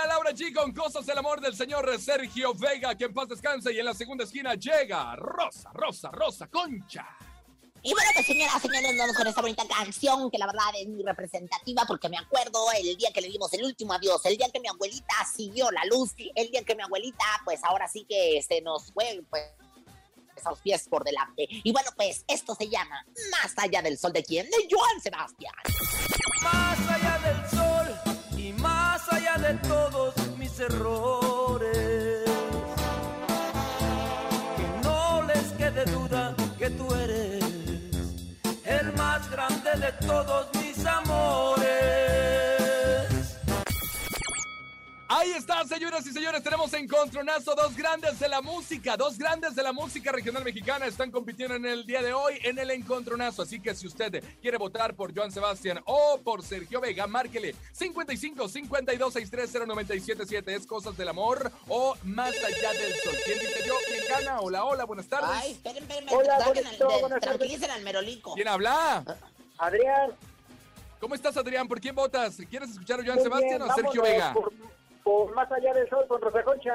Laura 0.08 0.32
G 0.32 0.54
con 0.54 0.74
Cosas 0.74 1.06
del 1.06 1.18
Amor 1.18 1.42
del 1.42 1.56
señor 1.56 2.00
Sergio 2.00 2.54
Vega, 2.54 2.96
que 2.96 3.06
en 3.06 3.14
paz 3.14 3.28
descanse. 3.28 3.74
Y 3.74 3.80
en 3.80 3.86
la 3.86 3.94
segunda 3.94 4.24
esquina 4.24 4.56
llega 4.56 5.16
Rosa, 5.16 5.70
Rosa, 5.74 6.10
Rosa 6.12 6.48
Concha. 6.48 7.06
Y 7.84 7.94
bueno, 7.94 8.10
pues 8.14 8.26
señoras, 8.26 8.62
señores, 8.62 8.98
vamos 8.98 9.16
con 9.16 9.28
esta 9.28 9.42
bonita 9.42 9.64
canción 9.68 10.32
que 10.32 10.38
la 10.38 10.48
verdad 10.48 10.66
es 10.80 10.88
muy 10.88 11.04
representativa 11.04 11.84
porque 11.88 12.10
me 12.10 12.18
acuerdo 12.18 12.60
el 12.78 12.98
día 12.98 13.12
que 13.14 13.22
le 13.22 13.30
dimos 13.30 13.54
el 13.54 13.64
último 13.64 13.94
adiós, 13.94 14.26
el 14.26 14.38
día 14.38 14.50
que 14.52 14.60
mi 14.60 14.68
abuelita 14.68 15.14
siguió 15.32 15.70
la 15.72 15.86
luz, 15.86 16.12
el 16.36 16.50
día 16.50 16.64
que 16.64 16.76
mi 16.76 16.84
abuelita, 16.84 17.26
pues 17.46 17.64
ahora 17.64 17.88
sí 17.88 18.06
que 18.10 18.42
se 18.42 18.62
nos 18.62 18.92
fue, 18.92 19.22
pues 19.30 19.44
a 20.44 20.50
los 20.50 20.60
pies 20.60 20.88
por 20.90 21.04
delante. 21.04 21.48
Y 21.50 21.72
bueno, 21.72 21.90
pues 21.96 22.24
esto 22.28 22.56
se 22.56 22.70
llama 22.70 23.06
Más 23.32 23.54
allá 23.58 23.82
del 23.82 23.98
sol 23.98 24.14
de 24.14 24.24
quién? 24.24 24.50
De 24.50 24.68
Joan 24.70 25.02
Sebastián. 25.02 25.54
Más 26.42 26.80
allá 26.90 27.20
del 27.20 27.50
sol 27.50 27.67
de 29.40 29.54
todos 29.68 30.14
mis 30.38 30.60
errores. 30.60 32.24
Que 34.58 34.68
no 34.84 35.24
les 35.24 35.52
quede 35.58 35.86
duda 35.86 36.36
que 36.58 36.70
tú 36.72 36.94
eres 36.94 37.44
el 38.66 38.94
más 38.94 39.30
grande 39.32 39.72
de 39.86 39.92
todos 40.06 40.48
mis 40.56 40.67
Ahí 45.20 45.32
está, 45.32 45.64
señoras 45.66 46.06
y 46.06 46.12
señores, 46.12 46.44
tenemos 46.44 46.72
encontronazo, 46.74 47.56
dos 47.56 47.76
grandes 47.76 48.20
de 48.20 48.30
la 48.30 48.40
música, 48.40 48.96
dos 48.96 49.18
grandes 49.18 49.56
de 49.56 49.64
la 49.64 49.72
música 49.74 50.12
regional 50.12 50.44
mexicana 50.44 50.86
están 50.86 51.10
compitiendo 51.10 51.56
en 51.56 51.66
el 51.66 51.88
día 51.88 52.04
de 52.04 52.14
hoy 52.14 52.38
en 52.44 52.60
el 52.60 52.70
encontronazo, 52.70 53.42
así 53.42 53.60
que 53.60 53.74
si 53.74 53.88
usted 53.88 54.24
quiere 54.42 54.58
votar 54.58 54.94
por 54.94 55.16
Joan 55.16 55.32
Sebastián 55.32 55.82
o 55.86 56.20
por 56.24 56.44
Sergio 56.44 56.80
Vega, 56.82 57.08
márquele 57.08 57.56
55 57.72 58.48
52 58.48 59.14
630 59.14 59.66
977 59.66 60.54
es 60.56 60.68
Cosas 60.68 60.96
del 60.96 61.08
Amor 61.10 61.52
o 61.68 61.96
Más 62.04 62.36
allá 62.44 62.74
del 62.74 62.94
sol. 63.04 63.16
¿Quién 63.26 63.40
dice 63.40 63.64
yo? 63.66 63.74
¿Quién 63.88 64.04
gana? 64.08 64.40
Hola, 64.40 64.66
hola, 64.66 64.84
buenas 64.86 65.08
tardes. 65.08 65.30
Ay, 65.34 65.54
esperen, 65.54 65.82
esperen, 65.82 66.10
Hola, 66.12 66.38
bonito, 66.46 66.90
al- 66.92 67.02
tardes. 67.02 67.22
tranquilicen 67.22 67.72
al 67.72 67.82
merolico. 67.82 68.36
¿Quién 68.36 68.50
habla? 68.50 69.04
Adrián. 69.58 70.12
¿Cómo 71.00 71.14
estás, 71.16 71.38
Adrián? 71.38 71.68
¿Por 71.68 71.80
quién 71.80 71.94
votas? 71.96 72.38
¿Quieres 72.50 72.70
escuchar 72.72 73.00
a 73.00 73.04
Joan 73.04 73.16
muy 73.18 73.24
Sebastián 73.24 73.60
bien, 73.60 73.62
o 73.64 73.76
Sergio 73.76 74.02
vámonos 74.02 74.04
Vega? 74.04 74.34
Por, 74.34 74.54
por 75.08 75.34
más 75.34 75.50
allá 75.54 75.74
del 75.74 75.90
sol 75.90 76.06
con 76.10 76.20
Rosa 76.22 76.44
Concha. 76.44 76.74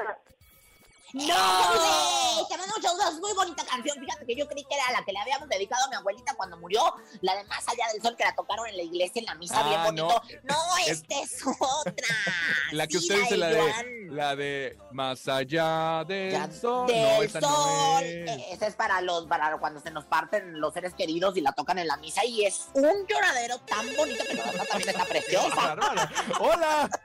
¡No! 1.13 2.47
Te 2.49 2.57
mando 2.57 2.73
muchas 2.75 3.13
muy 3.19 3.31
bonita 3.35 3.63
canción. 3.63 3.99
Fíjate 3.99 4.25
que 4.25 4.35
yo 4.35 4.47
creí 4.47 4.63
que 4.63 4.73
era 4.73 4.91
la 4.91 5.05
que 5.05 5.11
le 5.11 5.19
habíamos 5.19 5.47
dedicado 5.47 5.85
a 5.85 5.89
mi 5.89 5.95
abuelita 5.95 6.33
cuando 6.35 6.57
murió, 6.57 6.81
la 7.21 7.35
de 7.35 7.43
Más 7.43 7.63
allá 7.67 7.85
del 7.93 8.01
sol 8.01 8.15
que 8.17 8.23
la 8.23 8.33
tocaron 8.33 8.65
en 8.65 8.77
la 8.77 8.81
iglesia 8.81 9.19
en 9.19 9.25
la 9.27 9.35
misa, 9.35 9.59
Ah, 9.59 9.69
bien 9.69 9.83
bonito. 9.83 10.07
no. 10.43 10.55
No, 10.55 10.77
Es- 10.87 11.03
esta 11.03 11.19
es 11.21 11.43
otra. 11.45 11.93
La 12.71 12.87
que 12.87 12.93
Sí, 12.97 13.05
usted 13.05 13.19
dice, 13.21 13.37
la 13.37 13.47
de, 13.49 14.07
la 14.09 14.35
de 14.35 14.75
Más 14.91 15.27
allá 15.27 16.03
del 16.07 16.31
Ya, 16.31 16.51
sol. 16.51 16.87
Del 16.87 17.03
no, 17.03 17.21
esa 17.21 17.39
no 17.41 17.99
es. 17.99 18.29
Esa 18.49 18.65
es 18.65 18.73
para 18.73 18.99
los, 19.01 19.27
para 19.27 19.55
cuando 19.59 19.79
se 19.81 19.91
nos 19.91 20.05
parten 20.05 20.59
los 20.59 20.73
seres 20.73 20.95
queridos 20.95 21.37
y 21.37 21.41
la 21.41 21.51
tocan 21.51 21.77
en 21.77 21.87
la 21.87 21.97
misa 21.97 22.25
y 22.25 22.45
es 22.45 22.69
un 22.73 23.05
lloradero 23.07 23.59
tan 23.59 23.85
bonito 23.95 24.23
que 24.27 24.35
también 24.35 24.89
está 24.89 25.05
preciosa. 25.05 25.75
Hola. 26.39 26.89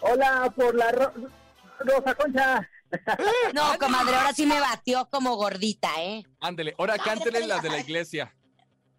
Hola, 0.00 0.52
por 0.54 0.74
la 0.74 0.92
Ro- 0.92 1.12
Rosa 1.80 2.14
Concha. 2.14 2.68
No, 3.52 3.76
comadre, 3.78 4.14
ahora 4.14 4.32
sí 4.32 4.46
me 4.46 4.60
batió 4.60 5.08
como 5.10 5.34
gordita, 5.36 5.88
¿eh? 5.98 6.22
Ándele, 6.40 6.74
ahora 6.78 6.96
cántele 6.98 7.32
pero 7.32 7.46
la 7.46 7.56
ya 7.56 7.62
de 7.62 7.70
la 7.70 7.78
iglesia. 7.80 8.32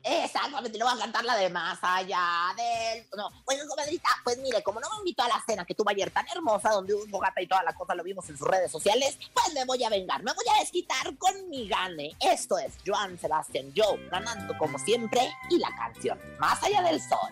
Exactamente, 0.04 0.78
le 0.78 0.84
voy 0.84 0.94
a 0.94 0.98
cantar 1.00 1.26
la 1.26 1.36
de 1.36 1.50
más 1.50 1.80
allá 1.82 2.24
del. 2.56 3.06
No, 3.18 3.30
bueno, 3.46 3.64
comadrita, 3.68 4.10
pues 4.24 4.38
mire, 4.40 4.62
como 4.64 4.80
no 4.80 4.90
me 4.92 4.98
invitó 5.00 5.24
a 5.24 5.28
la 5.30 5.44
cena 5.46 5.66
que 5.66 5.74
tuvo 5.74 5.90
ayer 5.90 6.12
tan 6.12 6.26
hermosa, 6.34 6.70
donde 6.70 6.94
hubo 6.94 7.06
fogata 7.08 7.42
y 7.42 7.48
toda 7.48 7.64
la 7.64 7.74
cosa 7.74 7.96
lo 7.96 8.04
vimos 8.04 8.30
en 8.30 8.38
sus 8.38 8.48
redes 8.48 8.72
sociales, 8.72 9.18
pues 9.34 9.54
me 9.54 9.66
voy 9.66 9.84
a 9.84 9.90
vengar, 9.90 10.22
me 10.24 10.34
voy 10.34 10.46
a 10.56 10.60
desquitar 10.60 11.18
con 11.18 11.50
mi 11.50 11.68
gane. 11.68 12.12
Esto 12.20 12.58
es 12.58 12.74
Joan 12.86 13.18
Sebastián 13.20 13.72
Joe, 13.76 13.98
ganando 14.10 14.58
como 14.58 14.78
siempre, 14.80 15.30
y 15.50 15.58
la 15.60 15.74
canción 15.76 16.20
Más 16.40 16.62
allá 16.64 16.82
del 16.84 17.02
sol. 17.02 17.32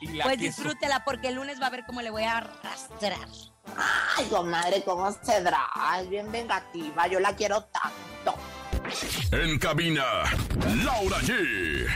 Y 0.00 0.08
la 0.08 0.24
Pues 0.24 0.36
que 0.36 0.44
disfrútela 0.44 1.04
porque 1.04 1.28
el 1.28 1.36
lunes 1.36 1.60
va 1.60 1.66
a 1.66 1.70
ver 1.70 1.84
cómo 1.86 2.02
le 2.02 2.10
voy 2.10 2.24
a 2.24 2.38
arrastrar. 2.38 3.28
Ay, 4.16 4.26
comadre, 4.26 4.82
cómo 4.84 5.10
se 5.10 5.42
da, 5.42 5.68
es 6.00 6.08
bien 6.08 6.30
vengativa, 6.30 7.06
yo 7.06 7.20
la 7.20 7.34
quiero 7.34 7.64
tanto. 7.64 8.34
En 9.32 9.58
cabina, 9.58 10.04
Laura 10.84 11.18
G. 11.20 11.86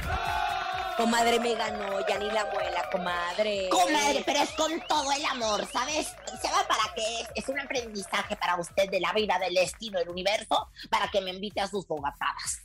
Comadre 0.96 1.38
me 1.38 1.54
ganó, 1.54 2.04
ya 2.08 2.18
ni 2.18 2.28
la 2.30 2.44
muela, 2.46 2.88
comadre. 2.90 3.68
Comadre, 3.68 4.22
pero 4.26 4.40
es 4.40 4.50
con 4.50 4.80
todo 4.88 5.12
el 5.12 5.24
amor, 5.26 5.64
¿sabes? 5.72 6.08
¿Sabe 6.42 6.64
para 6.66 6.92
qué 6.96 7.20
es? 7.20 7.28
Es 7.36 7.48
un 7.48 7.60
aprendizaje 7.60 8.34
para 8.34 8.56
usted 8.56 8.90
de 8.90 8.98
la 8.98 9.12
vida, 9.12 9.38
del 9.38 9.54
destino, 9.54 10.00
del 10.00 10.08
universo, 10.08 10.68
para 10.90 11.08
que 11.08 11.20
me 11.20 11.30
invite 11.30 11.60
a 11.60 11.68
sus 11.68 11.86
fogatadas. 11.86 12.62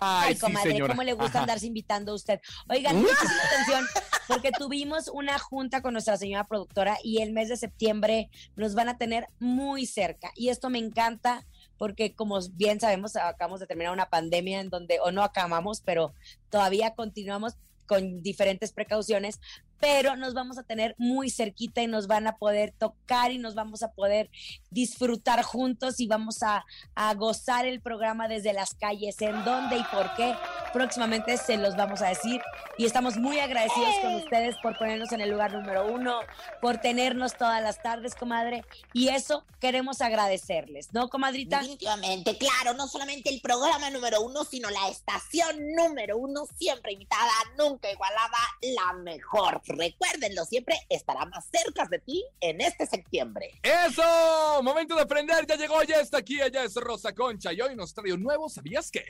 Ay, 0.00 0.36
comadre. 0.36 0.78
¿cómo 0.80 1.02
le 1.02 1.12
gusta 1.12 1.38
Ajá. 1.38 1.40
andarse 1.40 1.66
invitando 1.66 2.12
a 2.12 2.14
usted? 2.14 2.40
Oigan, 2.68 2.96
muchísima 3.00 3.42
atención, 3.52 3.86
porque 4.28 4.50
tuvimos 4.52 5.08
una 5.08 5.38
junta 5.38 5.82
con 5.82 5.92
nuestra 5.92 6.16
señora 6.16 6.46
productora 6.46 6.98
y 7.02 7.22
el 7.22 7.32
mes 7.32 7.48
de 7.48 7.56
septiembre 7.56 8.30
nos 8.56 8.74
van 8.74 8.88
a 8.88 8.98
tener 8.98 9.26
muy 9.38 9.86
cerca. 9.86 10.32
Y 10.34 10.48
esto 10.48 10.70
me 10.70 10.78
encanta 10.78 11.46
porque, 11.78 12.14
como 12.14 12.38
bien 12.52 12.80
sabemos, 12.80 13.16
acabamos 13.16 13.60
de 13.60 13.66
terminar 13.66 13.92
una 13.92 14.10
pandemia 14.10 14.60
en 14.60 14.70
donde, 14.70 15.00
o 15.00 15.10
no 15.10 15.22
acabamos, 15.22 15.80
pero 15.80 16.14
todavía 16.50 16.94
continuamos 16.94 17.54
con 17.86 18.22
diferentes 18.22 18.72
precauciones, 18.72 19.40
pero 19.80 20.16
nos 20.16 20.34
vamos 20.34 20.58
a 20.58 20.62
tener 20.62 20.94
muy 20.98 21.30
cerquita 21.30 21.82
y 21.82 21.86
nos 21.86 22.06
van 22.06 22.26
a 22.26 22.36
poder 22.36 22.72
tocar 22.72 23.32
y 23.32 23.38
nos 23.38 23.54
vamos 23.54 23.82
a 23.82 23.92
poder 23.92 24.30
disfrutar 24.70 25.42
juntos 25.42 26.00
y 26.00 26.06
vamos 26.06 26.42
a, 26.42 26.64
a 26.94 27.14
gozar 27.14 27.66
el 27.66 27.80
programa 27.80 28.28
desde 28.28 28.52
las 28.52 28.74
calles, 28.74 29.20
en 29.20 29.44
dónde 29.44 29.76
y 29.78 29.84
por 29.84 30.14
qué. 30.14 30.34
Próximamente 30.72 31.36
se 31.36 31.56
los 31.56 31.76
vamos 31.76 32.02
a 32.02 32.08
decir 32.08 32.40
y 32.78 32.86
estamos 32.86 33.16
muy 33.16 33.38
agradecidos 33.38 33.94
con 34.02 34.14
ustedes 34.14 34.56
por 34.62 34.76
ponernos 34.78 35.12
en 35.12 35.20
el 35.20 35.30
lugar 35.30 35.52
número 35.52 35.86
uno, 35.86 36.20
por 36.60 36.78
tenernos 36.78 37.36
todas 37.36 37.62
las 37.62 37.82
tardes, 37.82 38.14
comadre, 38.14 38.64
y 38.92 39.08
eso 39.08 39.44
queremos 39.60 40.00
agradecerles, 40.00 40.92
¿no, 40.92 41.08
comadrita? 41.08 41.58
Definitivamente, 41.58 42.36
claro, 42.38 42.74
no 42.74 42.88
solamente 42.88 43.30
el 43.30 43.40
programa 43.40 43.90
número 43.90 44.20
uno, 44.22 44.44
sino 44.44 44.70
la 44.70 44.88
estación 44.88 45.74
número 45.74 46.16
uno, 46.16 46.46
siempre 46.58 46.92
imitada, 46.92 47.32
nunca 47.58 47.90
igualada, 47.90 48.38
la 48.62 48.92
mejor. 48.94 49.62
Recuérdenlo, 49.66 50.44
siempre 50.44 50.76
estará 50.88 51.24
más 51.26 51.46
cerca 51.50 51.86
de 51.86 51.98
ti 51.98 52.24
en 52.40 52.60
este 52.60 52.86
septiembre. 52.86 53.60
¡Eso! 53.62 54.62
Momento 54.62 54.94
de 54.94 55.02
aprender, 55.02 55.46
ya 55.46 55.56
llegó, 55.56 55.82
ya 55.82 56.00
está 56.00 56.18
aquí, 56.18 56.40
ella 56.40 56.64
es 56.64 56.74
Rosa 56.74 57.14
Concha 57.14 57.52
y 57.52 57.60
hoy 57.60 57.74
nos 57.76 57.94
trae 57.94 58.12
un 58.12 58.22
nuevo, 58.22 58.48
¿sabías 58.48 58.90
qué? 58.90 59.04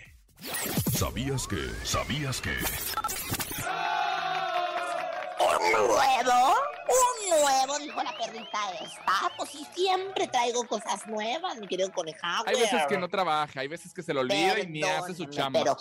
¿Sabías 0.96 1.46
que? 1.46 1.70
¿Sabías 1.84 2.40
que? 2.40 2.50
¿Un 5.40 5.72
nuevo? 5.72 6.54
¿Un 6.86 7.40
nuevo? 7.40 7.78
Dijo 7.78 8.02
la 8.02 8.16
perrita 8.16 8.58
esta. 8.80 9.32
Pues 9.36 9.50
sí, 9.50 9.66
siempre 9.74 10.28
traigo 10.28 10.66
cosas 10.66 11.06
nuevas, 11.06 11.56
mi 11.56 11.66
querido 11.66 11.90
conejado. 11.92 12.44
Hay 12.46 12.60
veces 12.60 12.82
que 12.88 12.98
no 12.98 13.08
trabaja, 13.08 13.60
hay 13.60 13.68
veces 13.68 13.92
que 13.92 14.02
se 14.02 14.14
lo 14.14 14.20
olvida 14.20 14.58
y 14.60 14.66
ni 14.66 14.82
hace 14.82 15.14
su 15.14 15.24
chamba. 15.26 15.60
Pero 15.60 15.76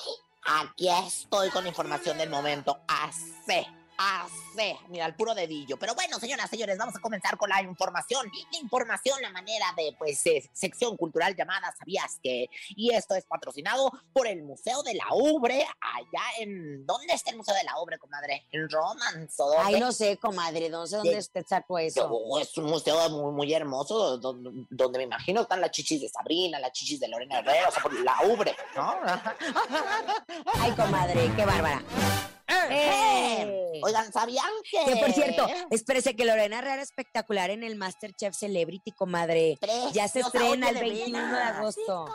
aquí 0.46 0.90
estoy 0.90 1.50
con 1.50 1.68
información 1.68 2.18
del 2.18 2.30
momento. 2.30 2.82
Hace, 2.88 3.68
hace. 3.98 4.78
Mira, 4.90 5.06
al 5.06 5.16
puro 5.16 5.34
dedillo. 5.34 5.78
Pero 5.78 5.96
bueno, 5.96 6.20
señoras, 6.20 6.50
señores, 6.50 6.78
vamos 6.78 6.96
a 6.96 7.00
comenzar 7.00 7.38
con 7.38 7.50
la 7.50 7.62
información. 7.62 8.30
La 8.52 8.60
información, 8.60 9.22
la 9.22 9.30
manera 9.32 9.66
de, 9.76 9.96
pues, 9.98 10.26
eh, 10.26 10.50
sección 10.54 10.96
cultural 10.98 11.36
llamada 11.36 11.74
¿Sabías 11.78 12.20
que? 12.22 12.50
Y 12.76 12.94
esto 12.94 13.16
es 13.16 13.26
patrocinado 13.26 13.92
por 14.12 14.28
el 14.28 14.44
Museo 14.44 14.84
de 14.84 14.94
la 14.94 15.06
Ubre, 15.12 15.66
allá 15.82 16.24
en... 16.40 16.86
¿Dónde 16.86 17.14
está 17.14 17.32
el 17.32 17.38
Museo 17.38 17.56
de 17.56 17.64
la 17.64 17.80
Ubre, 17.80 17.98
comadre? 17.98 18.46
¿En 18.52 18.70
Romance 18.70 19.42
o 19.42 19.48
dónde? 19.48 19.64
Ay, 19.64 19.80
no 19.80 19.92
sé, 19.92 20.18
comadre, 20.18 20.70
no 20.70 20.86
sé 20.86 20.98
dónde 20.98 21.18
usted 21.18 21.46
sacó 21.48 21.80
eso. 21.80 22.08
No, 22.08 22.40
es 22.40 22.56
un 22.58 22.66
museo 22.66 23.10
muy, 23.10 23.32
muy 23.32 23.54
hermoso 23.54 24.18
donde, 24.18 24.66
donde 24.70 24.98
me 25.00 25.04
imagino 25.06 25.42
están 25.42 25.62
las 25.62 25.72
chichis 25.72 26.02
de 26.02 26.10
Sabrina, 26.10 26.60
las 26.60 26.72
chichis 26.72 27.00
de 27.00 27.08
Lorena 27.08 27.40
Herrera, 27.40 27.70
o 27.70 27.72
sea, 27.72 27.84
por 27.84 27.94
la 28.00 28.16
ubre, 28.26 28.56
¿no? 28.76 28.96
Ay, 30.60 30.72
comadre, 30.72 31.32
qué 31.36 31.46
bárbara. 31.46 31.84
¡Eh! 32.70 33.80
Oigan, 33.84 34.12
¿sabían 34.12 34.46
que...? 34.70 34.94
Que 34.94 34.98
por 34.98 35.12
cierto, 35.12 35.48
espérese 35.70 36.16
que 36.16 36.26
Lorena 36.26 36.60
Herrera 36.60 36.82
espectacular 36.82 37.50
en 37.50 37.64
el 37.64 37.76
Masterchef 37.76 38.36
Celebrity, 38.36 38.92
comadre. 38.92 39.58
Ya 39.94 40.08
se 40.08 40.22
estrena 40.22 40.70
el 40.70 40.76
de 40.76 40.82
21 40.82 41.32
de 41.32 41.42
agosto. 41.42 42.06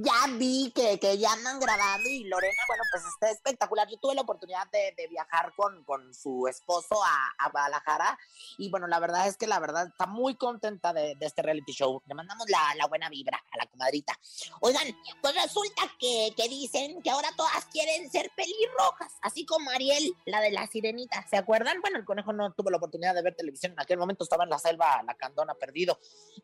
Ya 0.00 0.26
vi 0.36 0.70
que, 0.74 0.98
que 1.00 1.18
ya 1.18 1.32
andan 1.32 1.58
grabando 1.58 2.08
y 2.08 2.24
Lorena, 2.24 2.62
bueno, 2.68 2.82
pues 2.92 3.04
está 3.04 3.30
espectacular. 3.30 3.88
Yo 3.88 3.98
tuve 3.98 4.14
la 4.14 4.22
oportunidad 4.22 4.66
de, 4.70 4.94
de 4.96 5.08
viajar 5.08 5.52
con, 5.56 5.82
con 5.84 6.14
su 6.14 6.46
esposo 6.46 7.02
a, 7.02 7.34
a 7.38 7.50
Guadalajara 7.50 8.18
y 8.58 8.70
bueno, 8.70 8.86
la 8.86 9.00
verdad 9.00 9.26
es 9.26 9.36
que 9.36 9.46
la 9.46 9.58
verdad 9.58 9.88
está 9.88 10.06
muy 10.06 10.36
contenta 10.36 10.92
de, 10.92 11.14
de 11.16 11.26
este 11.26 11.42
reality 11.42 11.72
show. 11.72 12.02
Le 12.06 12.14
mandamos 12.14 12.48
la, 12.48 12.74
la 12.76 12.86
buena 12.86 13.08
vibra 13.08 13.42
a 13.50 13.56
la 13.56 13.66
comadrita. 13.66 14.18
Oigan, 14.60 14.86
pues 15.20 15.34
resulta 15.34 15.82
que, 15.98 16.32
que 16.36 16.48
dicen 16.48 17.02
que 17.02 17.10
ahora 17.10 17.30
todas 17.36 17.64
quieren 17.66 18.10
ser 18.10 18.30
pelirrojas, 18.36 19.12
así 19.22 19.44
como 19.44 19.70
Ariel, 19.70 20.14
la 20.26 20.40
de 20.40 20.52
la 20.52 20.66
sirenita. 20.66 21.26
¿Se 21.28 21.36
acuerdan? 21.36 21.80
Bueno, 21.80 21.98
el 21.98 22.04
conejo 22.04 22.32
no 22.32 22.52
tuvo 22.52 22.70
la 22.70 22.76
oportunidad 22.76 23.14
de 23.14 23.22
ver 23.22 23.34
televisión 23.34 23.72
en 23.72 23.80
aquel 23.80 23.98
momento, 23.98 24.24
estaba 24.24 24.44
en 24.44 24.50
la 24.50 24.58
selva, 24.58 25.02
la 25.04 25.14
candona 25.14 25.54
perdido. 25.54 25.98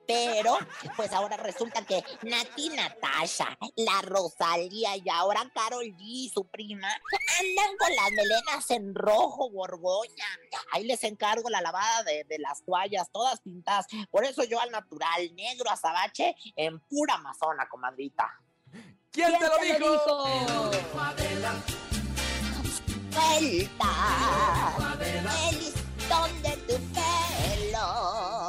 Pero, 0.07 0.59
pues 0.97 1.13
ahora 1.13 1.37
resulta 1.37 1.85
que 1.85 2.03
Nati 2.23 2.71
Natasha, 2.71 3.44
la 3.77 4.03
Rosalía 4.03 4.97
y 4.97 5.09
ahora 5.11 5.51
Carol 5.55 5.85
G, 5.85 6.33
su 6.33 6.47
prima, 6.47 6.89
andan 6.89 7.77
con 7.79 7.95
las 7.97 8.11
melenas 8.11 8.71
en 8.71 8.95
rojo, 8.95 9.51
borgoña. 9.51 10.27
Ahí 10.73 10.85
les 10.85 11.05
encargo 11.05 11.49
la 11.51 11.61
lavada 11.61 12.03
de, 12.05 12.25
de 12.25 12.39
las 12.39 12.65
toallas, 12.65 13.11
todas 13.13 13.41
pintadas. 13.41 13.87
Por 14.11 14.25
eso 14.25 14.45
yo 14.45 14.61
al 14.61 14.71
natural, 14.71 15.35
negro, 15.35 15.71
azabache, 15.71 16.37
en 16.57 16.81
pura 16.81 17.15
amazona, 17.15 17.69
comadrita. 17.69 18.31
¿Quién, 19.11 19.33
te 19.39 19.47
lo 19.47 19.59
dijo? 19.59 20.25
Suelta 23.13 23.91
el 25.49 25.59
listón 25.61 26.43
de 26.43 26.57
tu 26.67 26.75
pelo. 26.93 28.44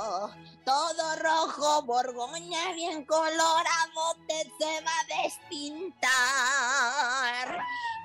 Todo 0.66 1.16
rojo, 1.18 1.84
borgoña, 1.84 2.72
bien 2.74 3.06
colorado, 3.06 4.18
te 4.28 4.52
se 4.60 4.82
va 4.82 4.92
a 5.00 5.06
despintar. 5.22 6.10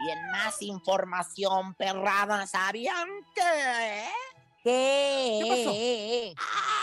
Y 0.06 0.10
en 0.10 0.30
más 0.30 0.60
información, 0.60 1.74
perrada, 1.74 2.46
¿sabían 2.46 3.08
que? 3.34 4.04
¿Qué? 4.62 6.34
Un 6.36 6.79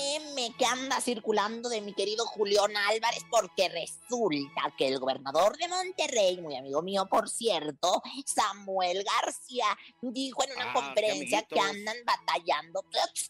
meme 0.00 0.54
que 0.56 0.64
anda 0.64 1.00
circulando 1.00 1.68
de 1.68 1.80
mi 1.80 1.92
querido 1.94 2.24
Julián 2.26 2.76
Álvarez 2.76 3.24
porque 3.30 3.68
resulta 3.68 4.72
que 4.76 4.88
el 4.88 4.98
gobernador 4.98 5.56
de 5.58 5.68
Monterrey, 5.68 6.40
muy 6.40 6.56
amigo 6.56 6.82
mío 6.82 7.06
por 7.10 7.28
cierto, 7.28 8.02
Samuel 8.24 9.04
García, 9.04 9.66
dijo 10.00 10.42
en 10.44 10.52
una 10.52 10.70
Ah, 10.70 10.72
conferencia 10.72 11.42
que 11.42 11.58
andan 11.58 11.96
batallando, 12.04 12.84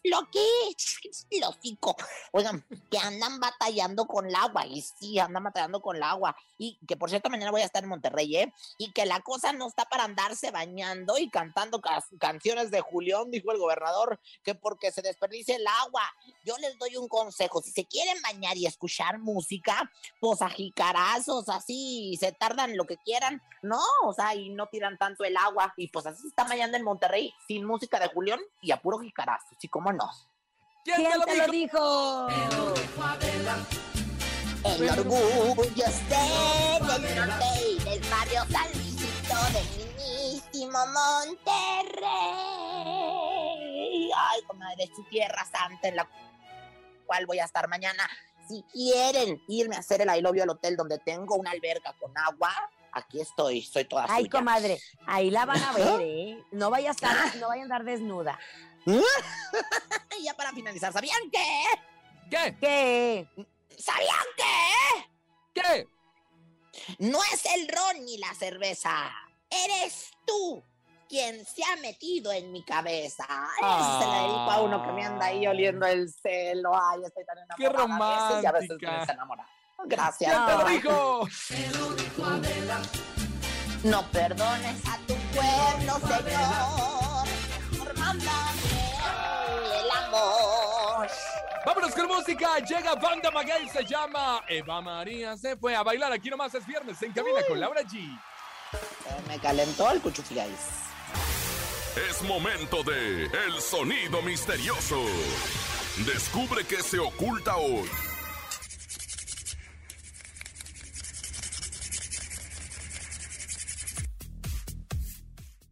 lo 0.04 0.30
que 0.30 0.40
lo 1.40 1.50
oigan, 2.32 2.64
que 2.90 2.98
andan 2.98 3.40
batallando 3.40 4.06
con 4.06 4.26
el 4.26 4.34
agua, 4.34 4.66
y 4.66 4.82
sí, 4.82 5.18
andan 5.18 5.44
batallando 5.44 5.80
con 5.80 5.96
el 5.96 6.02
agua, 6.02 6.36
y 6.58 6.78
que 6.86 6.96
por 6.96 7.08
cierto 7.08 7.30
mañana 7.30 7.50
voy 7.50 7.62
a 7.62 7.64
estar 7.64 7.82
en 7.82 7.88
Monterrey, 7.88 8.36
¿eh? 8.36 8.52
Y 8.78 8.92
que 8.92 9.06
la 9.06 9.20
cosa 9.20 9.52
no 9.52 9.68
está 9.68 9.84
para 9.86 10.04
andarse 10.04 10.50
bañando 10.50 11.16
y 11.18 11.30
cantando 11.30 11.80
ca- 11.80 12.04
canciones 12.18 12.70
de 12.70 12.80
Julián, 12.80 13.30
dijo 13.30 13.52
el 13.52 13.58
gobernador, 13.58 14.20
que 14.44 14.54
porque 14.54 14.92
se 14.92 15.02
desperdicia 15.02 15.56
el 15.56 15.66
agua. 15.66 16.02
Yo 16.44 16.58
les 16.60 16.78
doy 16.78 16.96
un 16.96 17.08
consejo, 17.08 17.60
si 17.62 17.70
se 17.70 17.86
quieren 17.86 18.20
bañar 18.22 18.56
y 18.56 18.66
escuchar 18.66 19.18
música, 19.18 19.90
pues 20.20 20.42
a 20.42 20.48
jicarazos, 20.48 21.48
así, 21.48 22.16
se 22.18 22.32
tardan 22.32 22.76
lo 22.76 22.86
que 22.86 22.96
quieran, 22.98 23.42
no, 23.62 23.80
o 24.04 24.12
sea, 24.12 24.34
y 24.34 24.50
no 24.50 24.68
tiran 24.68 24.98
tanto 24.98 25.24
el 25.24 25.36
agua, 25.36 25.72
y 25.76 25.88
pues 25.88 26.06
así 26.06 26.22
se 26.22 26.28
está 26.28 26.44
bañando 26.44 26.76
en 26.76 26.84
Monterrey, 26.84 27.32
sin 27.46 27.64
música 27.64 27.98
de 27.98 28.08
Julián 28.08 28.40
y 28.60 28.70
a 28.70 28.80
puro 28.80 28.98
jicarazo, 28.98 29.56
sí, 29.58 29.68
cómo 29.68 29.92
no. 29.92 30.10
¿Quién, 30.84 30.96
¿Quién 31.04 31.20
te 31.22 31.36
lo 31.36 31.46
dijo? 31.48 32.28
El 34.64 34.90
orgullo 34.90 35.84
es 35.86 36.08
del 36.08 37.16
norte 37.16 37.44
y 37.66 37.78
del 37.82 38.00
barrio 38.10 38.44
San 38.50 38.70
Luisito 38.74 39.36
del 39.52 39.66
mismísimo 39.76 40.78
Monterrey. 40.86 42.00
Ay, 44.14 44.42
comadre, 44.46 44.90
su 44.94 45.02
tierra 45.04 45.44
santa 45.50 45.88
en 45.88 45.96
la 45.96 46.08
cual 47.10 47.26
voy 47.26 47.40
a 47.40 47.44
estar 47.44 47.66
mañana. 47.68 48.08
Si 48.46 48.62
quieren 48.72 49.42
irme 49.48 49.74
a 49.74 49.80
hacer 49.80 50.00
el 50.00 50.16
I 50.16 50.20
Love 50.20 50.36
You 50.36 50.42
al 50.44 50.50
hotel 50.50 50.76
donde 50.76 50.98
tengo 51.00 51.34
una 51.34 51.50
alberca 51.50 51.92
con 51.98 52.16
agua, 52.16 52.52
aquí 52.92 53.20
estoy, 53.20 53.62
soy 53.62 53.84
toda 53.84 54.06
Ay, 54.08 54.22
suya. 54.26 54.30
comadre, 54.30 54.80
ahí 55.08 55.28
la 55.30 55.44
van 55.44 55.60
a 55.60 55.72
ver, 55.74 56.00
¿eh? 56.02 56.44
No 56.52 56.70
vaya 56.70 56.90
a 56.90 56.92
estar, 56.92 57.34
no 57.36 57.48
vaya 57.48 57.62
a 57.62 57.64
andar 57.64 57.82
desnuda. 57.84 58.38
Y 60.18 60.24
ya 60.24 60.34
para 60.34 60.52
finalizar, 60.52 60.92
¿sabían 60.92 61.30
qué? 61.32 61.64
¿Qué? 62.30 62.56
¿Qué? 62.60 63.28
¿Sabían 63.76 64.26
qué? 64.36 65.60
¿Qué? 65.60 65.88
No 66.98 67.18
es 67.32 67.44
el 67.46 67.66
ron 67.68 68.04
ni 68.04 68.18
la 68.18 68.32
cerveza. 68.34 69.10
Eres 69.48 70.10
tú 70.26 70.62
quien 71.10 71.44
se 71.44 71.60
ha 71.64 71.74
metido 71.82 72.30
en 72.32 72.52
mi 72.52 72.62
cabeza. 72.62 73.26
Ay, 73.28 74.00
Se 74.00 74.06
le 74.06 74.14
dedico 74.14 74.50
a 74.50 74.60
uno 74.62 74.86
que 74.86 74.92
me 74.92 75.04
anda 75.04 75.26
ahí 75.26 75.44
oliendo 75.44 75.84
el 75.84 76.08
celo. 76.08 76.70
Ay, 76.72 77.00
estoy 77.04 77.24
tan 77.26 77.36
enamorada. 77.38 77.56
¡Qué 77.58 77.66
A 77.66 78.28
veces 78.28 78.42
y 78.44 78.46
a 78.46 78.52
veces 78.52 78.68
romántica! 78.68 78.92
me 78.92 79.00
desenamora. 79.00 79.46
Gracias. 79.86 80.32
¿Quién 80.32 80.46
te 80.46 80.52
lo 80.62 80.68
dijo? 80.68 81.28
No 83.82 84.06
perdones 84.12 84.86
a 84.86 84.98
tu 84.98 85.14
pueblo, 85.34 85.94
Señor, 86.06 87.28
por 87.78 87.90
el 89.74 89.90
amor. 89.90 91.08
Vámonos 91.66 91.94
con 91.94 92.06
música. 92.06 92.58
Llega 92.58 92.94
Banda 92.94 93.30
Maguey, 93.32 93.68
se 93.68 93.84
llama 93.84 94.42
Eva 94.48 94.80
María. 94.80 95.36
Se 95.36 95.56
fue 95.56 95.74
a 95.74 95.82
bailar. 95.82 96.12
Aquí 96.12 96.30
nomás 96.30 96.54
es 96.54 96.64
viernes 96.66 97.02
en 97.02 97.12
cabina 97.12 97.40
con 97.48 97.58
Laura 97.58 97.82
G. 97.82 98.16
Me 99.26 99.38
calentó 99.40 99.90
el 99.90 100.00
cuchuflais. 100.00 100.90
Es 101.96 102.22
momento 102.22 102.84
de 102.84 103.24
El 103.24 103.60
Sonido 103.60 104.22
Misterioso. 104.22 105.02
Descubre 106.06 106.64
qué 106.64 106.82
se 106.84 107.00
oculta 107.00 107.56
hoy. 107.56 107.88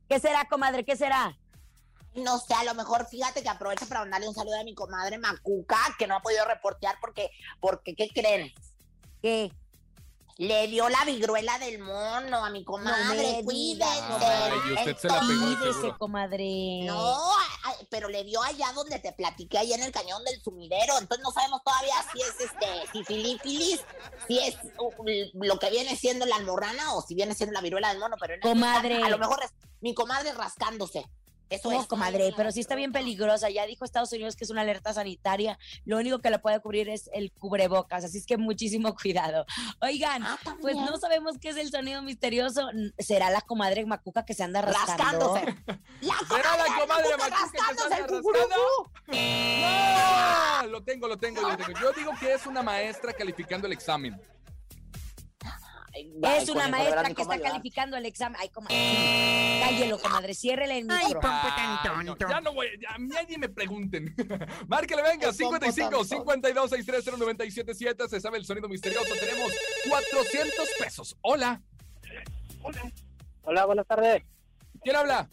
¿Qué 0.08 0.18
será, 0.18 0.44
comadre? 0.46 0.84
¿Qué 0.84 0.96
será? 0.96 1.38
No 2.16 2.38
sé, 2.38 2.54
a 2.54 2.64
lo 2.64 2.74
mejor 2.74 3.06
fíjate 3.06 3.42
que 3.42 3.48
aprovecho 3.48 3.86
para 3.86 4.00
mandarle 4.00 4.26
un 4.26 4.34
saludo 4.34 4.58
a 4.58 4.64
mi 4.64 4.74
comadre 4.74 5.18
Macuca, 5.18 5.78
que 5.98 6.08
no 6.08 6.16
ha 6.16 6.20
podido 6.20 6.44
reportear 6.46 6.96
porque, 7.00 7.30
porque 7.60 7.94
¿qué 7.94 8.08
creen? 8.08 8.52
¿Qué? 9.22 9.52
Le 10.38 10.68
dio 10.68 10.88
la 10.88 11.04
viruela 11.04 11.58
del 11.58 11.80
mono 11.80 12.44
a 12.44 12.50
mi 12.50 12.62
comadre, 12.62 13.38
me 13.38 13.44
cuídense. 13.44 14.24
Ay, 14.24 14.52
y 14.68 14.72
usted 14.72 14.96
se 14.96 15.08
la 15.08 15.20
pegó 15.20 15.98
comadre. 15.98 16.82
No, 16.84 17.32
ay, 17.64 17.74
pero 17.90 18.08
le 18.08 18.22
dio 18.22 18.40
allá 18.44 18.72
donde 18.72 19.00
te 19.00 19.12
platiqué, 19.12 19.58
allá 19.58 19.74
en 19.74 19.82
el 19.82 19.90
cañón 19.90 20.22
del 20.22 20.40
sumidero. 20.40 20.96
Entonces 20.96 21.24
no 21.24 21.32
sabemos 21.32 21.60
todavía 21.64 21.94
si 22.12 22.20
es 22.20 22.40
este, 22.40 22.66
si 22.92 23.02
filífilis, 23.02 23.80
si 24.28 24.38
es 24.38 24.56
uh, 24.78 25.44
lo 25.44 25.58
que 25.58 25.70
viene 25.70 25.96
siendo 25.96 26.24
la 26.24 26.36
almorrana 26.36 26.94
o 26.94 27.02
si 27.02 27.16
viene 27.16 27.34
siendo 27.34 27.54
la 27.54 27.60
viruela 27.60 27.88
del 27.88 27.98
mono. 27.98 28.14
Pero 28.20 28.34
en 28.34 28.40
Comadre. 28.40 29.02
a 29.02 29.08
lo 29.08 29.18
mejor 29.18 29.42
es 29.42 29.50
mi 29.80 29.92
comadre 29.92 30.32
rascándose. 30.34 31.04
Eso 31.50 31.70
No, 31.70 31.80
es. 31.80 31.86
comadre, 31.86 32.32
pero 32.36 32.52
sí 32.52 32.60
está 32.60 32.74
bien 32.74 32.92
peligrosa. 32.92 33.50
Ya 33.50 33.66
dijo 33.66 33.84
Estados 33.84 34.12
Unidos 34.12 34.36
que 34.36 34.44
es 34.44 34.50
una 34.50 34.62
alerta 34.62 34.92
sanitaria. 34.92 35.58
Lo 35.84 35.96
único 35.98 36.18
que 36.18 36.30
la 36.30 36.40
puede 36.42 36.60
cubrir 36.60 36.88
es 36.88 37.08
el 37.12 37.32
cubrebocas, 37.32 38.04
así 38.04 38.18
es 38.18 38.26
que 38.26 38.36
muchísimo 38.36 38.94
cuidado. 39.02 39.46
Oigan, 39.80 40.22
Ah, 40.24 40.38
pues 40.60 40.76
no 40.76 40.96
sabemos 40.98 41.38
qué 41.38 41.50
es 41.50 41.56
el 41.56 41.70
sonido 41.70 42.02
misterioso. 42.02 42.68
¿Será 42.98 43.30
la 43.30 43.40
comadre 43.40 43.84
Macuca 43.86 44.24
que 44.24 44.34
se 44.34 44.42
anda 44.44 44.60
rascando? 44.62 45.34
Rascándose. 45.34 45.64
La 46.02 46.14
¿Será 46.28 46.56
la 46.56 46.64
comadre 46.80 47.16
Macuca 47.16 47.50
que 47.50 47.58
se 47.58 47.64
anda 47.64 47.82
rascándose 47.82 47.94
el 47.94 48.08
rascando? 48.08 48.56
¡No! 50.62 50.68
Lo 50.68 50.82
tengo, 50.82 51.08
lo 51.08 51.16
tengo, 51.16 51.40
lo 51.42 51.56
tengo. 51.56 51.78
Yo 51.80 51.92
digo 51.92 52.12
que 52.18 52.34
es 52.34 52.46
una 52.46 52.62
maestra 52.62 53.12
calificando 53.12 53.66
el 53.66 53.72
examen. 53.72 54.20
Ay, 56.22 56.42
Es 56.42 56.48
una 56.48 56.68
maestra 56.68 57.04
que 57.04 57.22
está 57.22 57.34
ayudar. 57.34 57.50
calificando 57.50 57.96
el 57.96 58.06
examen. 58.06 58.40
Ay, 58.40 58.48
comadre. 58.50 58.76
sí. 58.76 59.60
Cállelo, 59.60 59.98
comadre. 59.98 60.34
Ciérrele 60.34 60.78
el 60.78 60.84
micro. 60.84 61.20
Ay, 61.22 62.04
no, 62.04 62.16
ya 62.16 62.40
no 62.40 62.52
voy, 62.54 62.68
ya, 62.80 62.94
a 62.94 62.98
mí 62.98 63.08
nadie 63.08 63.38
me 63.38 63.48
pregunten. 63.48 64.14
Márquele, 64.68 65.02
venga, 65.02 65.28
Ay, 65.28 65.36
pompo, 65.38 65.56
55 65.58 65.90
tonto. 65.90 66.04
52 66.04 66.70
630 66.70 67.18
977 67.18 68.08
Se 68.08 68.20
sabe 68.20 68.38
el 68.38 68.44
sonido 68.44 68.68
misterioso. 68.68 69.14
Tenemos 69.18 69.52
400 69.88 70.68
pesos. 70.78 71.16
Hola, 71.22 71.60
Hola, 73.42 73.64
buenas 73.66 73.86
tardes. 73.86 74.22
¿quién 74.82 74.96
habla? 74.96 75.28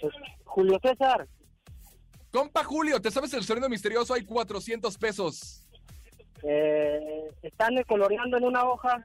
Pues, 0.00 0.12
Julio 0.44 0.78
César. 0.82 1.26
Compa 2.30 2.62
Julio, 2.64 3.00
¿te 3.00 3.10
sabes 3.10 3.32
el 3.34 3.44
sonido 3.44 3.68
misterioso? 3.68 4.14
Hay 4.14 4.24
400 4.24 4.96
pesos. 4.98 5.62
Eh, 6.42 7.28
están 7.42 7.74
coloreando 7.88 8.36
en 8.36 8.44
una 8.44 8.64
hoja. 8.64 9.04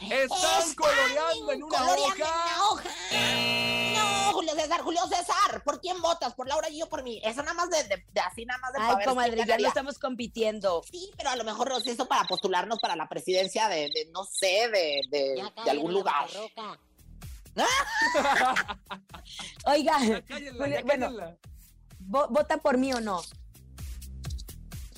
Están 0.00 0.74
coloreando 0.74 1.52
en 1.52 1.62
una 1.62 1.82
hoja. 1.94 2.14
en 2.14 2.22
una 2.22 2.68
hoja. 2.70 2.82
No, 3.94 4.32
Julio 4.32 4.54
César, 4.54 4.80
Julio 4.82 5.00
César. 5.08 5.62
¿Por 5.64 5.80
quién 5.80 6.00
votas? 6.02 6.34
¿Por 6.34 6.46
Laura 6.48 6.68
y 6.68 6.78
yo 6.78 6.88
por 6.88 7.02
mí? 7.02 7.20
Eso 7.24 7.42
nada 7.42 7.54
más 7.54 7.70
de, 7.70 7.82
de- 7.84 8.04
de 8.12 8.20
así, 8.20 8.44
nada 8.44 8.58
más 8.60 8.72
de 8.74 8.78
Ay, 8.80 9.04
comadre, 9.06 9.44
ya 9.46 9.56
no 9.58 9.68
estamos 9.68 9.98
compitiendo. 9.98 10.82
Sí, 10.90 11.10
pero 11.16 11.30
a 11.30 11.36
lo 11.36 11.44
mejor 11.44 11.70
nos 11.70 11.86
hizo 11.86 12.06
para 12.06 12.24
postularnos 12.24 12.78
para 12.78 12.94
la 12.94 13.08
presidencia 13.08 13.68
de, 13.68 13.88
de, 13.94 14.08
no 14.12 14.24
sé, 14.24 14.68
de, 14.70 15.00
de, 15.10 15.42
de 15.64 15.70
algún 15.70 15.92
lugar. 15.94 16.28
Oiga, 19.66 19.98
Ya 20.04 20.22
cállenla, 20.22 20.64
Julio, 20.64 20.76
ya 20.78 20.82
bueno, 20.84 21.06
cállenla. 21.06 21.36
¿vota 22.00 22.58
por 22.58 22.76
mí 22.78 22.92
o 22.92 23.00
no? 23.00 23.22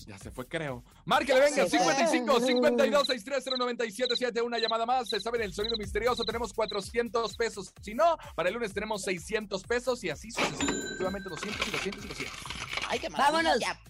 Ya 0.06 0.18
se 0.18 0.30
fue, 0.30 0.46
creo. 0.48 0.82
Márquele, 1.08 1.40
venga, 1.40 1.66
Se 1.66 1.78
fue. 1.78 1.94
55 1.94 2.40
52 2.40 3.06
630 3.06 3.56
977 3.56 4.42
Una 4.42 4.58
llamada 4.58 4.84
más. 4.84 5.08
Se 5.08 5.18
saben 5.18 5.40
el 5.40 5.54
sonido 5.54 5.74
misterioso. 5.78 6.22
Tenemos 6.22 6.52
400 6.52 7.34
pesos. 7.34 7.72
Si 7.80 7.94
no, 7.94 8.18
para 8.36 8.50
el 8.50 8.54
lunes 8.54 8.74
tenemos 8.74 9.00
600 9.04 9.62
pesos 9.62 10.04
y 10.04 10.10
así 10.10 10.30
sucesivamente 10.30 11.30
200 11.30 11.66
y 11.66 11.70
200 11.70 12.04
y 12.04 12.08
200. 12.08 12.38
Ay, 12.88 12.98
qué 12.98 13.08
Vámonos. 13.08 13.42
maravilla. 13.42 13.80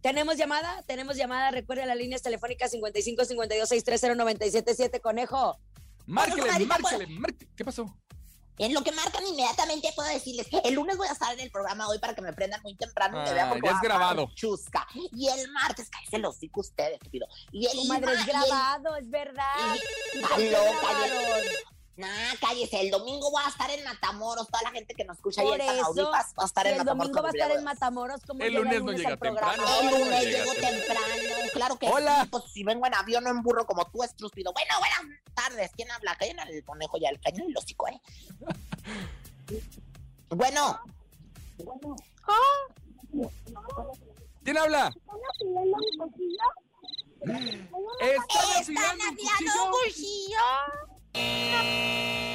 ¿Tenemos 0.00 0.36
llamada? 0.36 0.82
Tenemos 0.82 1.16
llamada. 1.16 1.52
Recuerde 1.52 1.86
las 1.86 1.96
líneas 1.96 2.22
telefónicas 2.22 2.72
55 2.72 3.24
52 3.24 3.68
630 3.68 4.16
977 4.16 5.00
conejo. 5.00 5.60
Márquele, 6.06 6.66
márquele, 6.66 7.06
márquele. 7.06 7.52
¿Qué 7.56 7.64
pasó? 7.64 7.86
En 8.58 8.74
lo 8.74 8.82
que 8.84 8.92
marcan 8.92 9.26
inmediatamente 9.26 9.88
puedo 9.96 10.08
decirles, 10.10 10.46
el 10.64 10.74
lunes 10.74 10.96
voy 10.96 11.08
a 11.08 11.12
estar 11.12 11.32
en 11.32 11.40
el 11.40 11.50
programa 11.50 11.88
hoy 11.88 11.98
para 11.98 12.14
que 12.14 12.20
me 12.22 12.32
prendan 12.32 12.60
muy 12.62 12.74
temprano 12.76 13.18
y 13.18 13.22
me 13.24 13.30
Ah, 13.30 13.34
vean 13.34 13.48
porque 13.48 13.66
ya 13.66 13.72
voy 13.72 13.76
es 13.78 13.82
grabado. 13.82 14.30
Chusca. 14.34 14.86
Y 14.94 15.28
el 15.28 15.50
martes, 15.52 15.88
cállese 15.90 16.18
los 16.18 16.36
hocico 16.36 16.60
ustedes, 16.60 16.94
estúpido. 16.94 17.26
Y 17.50 17.66
el 17.66 17.76
Comadre, 17.78 18.12
es 18.12 18.18
ma- 18.18 18.20
y 18.20 18.20
el- 18.20 18.26
grabado, 18.26 18.96
es 18.96 19.10
verdad. 19.10 19.74
y- 19.74 20.18
¿Y 20.18 20.22
Está 20.22 20.38
loca? 20.38 20.88
Nah, 21.94 22.08
cállese. 22.40 22.80
El 22.80 22.90
domingo 22.90 23.30
voy 23.30 23.42
a 23.44 23.48
estar 23.48 23.70
en 23.70 23.84
Matamoros. 23.84 24.46
Toda 24.48 24.62
la 24.62 24.70
gente 24.70 24.94
que 24.94 25.04
nos 25.04 25.18
escucha 25.18 25.42
ahí 25.42 25.46
Por 25.48 25.60
en 25.60 25.68
eso, 25.70 25.76
Tamaulipas 25.94 26.34
va 26.38 26.42
a 26.42 26.46
estar 26.46 26.66
y 26.66 26.68
en 26.68 26.72
el 26.74 26.78
Matamoros. 26.78 27.12
domingo 27.12 27.22
va 27.22 27.28
a 27.28 27.32
estar 27.32 27.50
en. 27.58 27.64
Matamoros 27.64 28.20
como 28.26 28.40
El 28.42 28.50
llega 28.52 28.64
lunes 28.64 28.82
no 28.82 28.92
llega 28.92 29.08
al 29.10 29.18
temprano. 29.18 29.62
El 29.80 29.86
lunes 30.00 30.24
llego 30.24 30.52
temprano. 30.54 31.06
Claro 31.52 31.78
que 31.78 31.88
Hola. 31.88 32.22
sí. 32.22 32.28
Pues 32.30 32.44
si 32.52 32.64
vengo 32.64 32.86
en 32.86 32.94
avión, 32.94 33.24
no 33.24 33.30
en 33.30 33.42
burro 33.42 33.66
como 33.66 33.84
tú, 33.90 34.02
estrúspido. 34.02 34.52
Bueno, 34.54 34.74
buenas 34.78 35.02
tardes. 35.34 35.70
¿Quién 35.76 35.90
habla? 35.90 36.16
Callen 36.16 36.40
al 36.40 36.64
conejo 36.64 36.96
ya, 36.98 37.10
el 37.10 37.20
cañón 37.20 37.48
y 37.48 37.52
el 37.52 37.58
hocico, 37.58 37.86
¿eh? 37.88 38.00
Bueno. 40.30 40.80
¿Quién 44.44 44.58
habla? 44.58 44.88
¿Están 44.88 45.18
¿Están 48.00 48.60
afilando 48.60 49.04
un 49.04 49.10
afilando 49.12 49.64
un 49.64 49.70
cuchillo? 49.70 50.38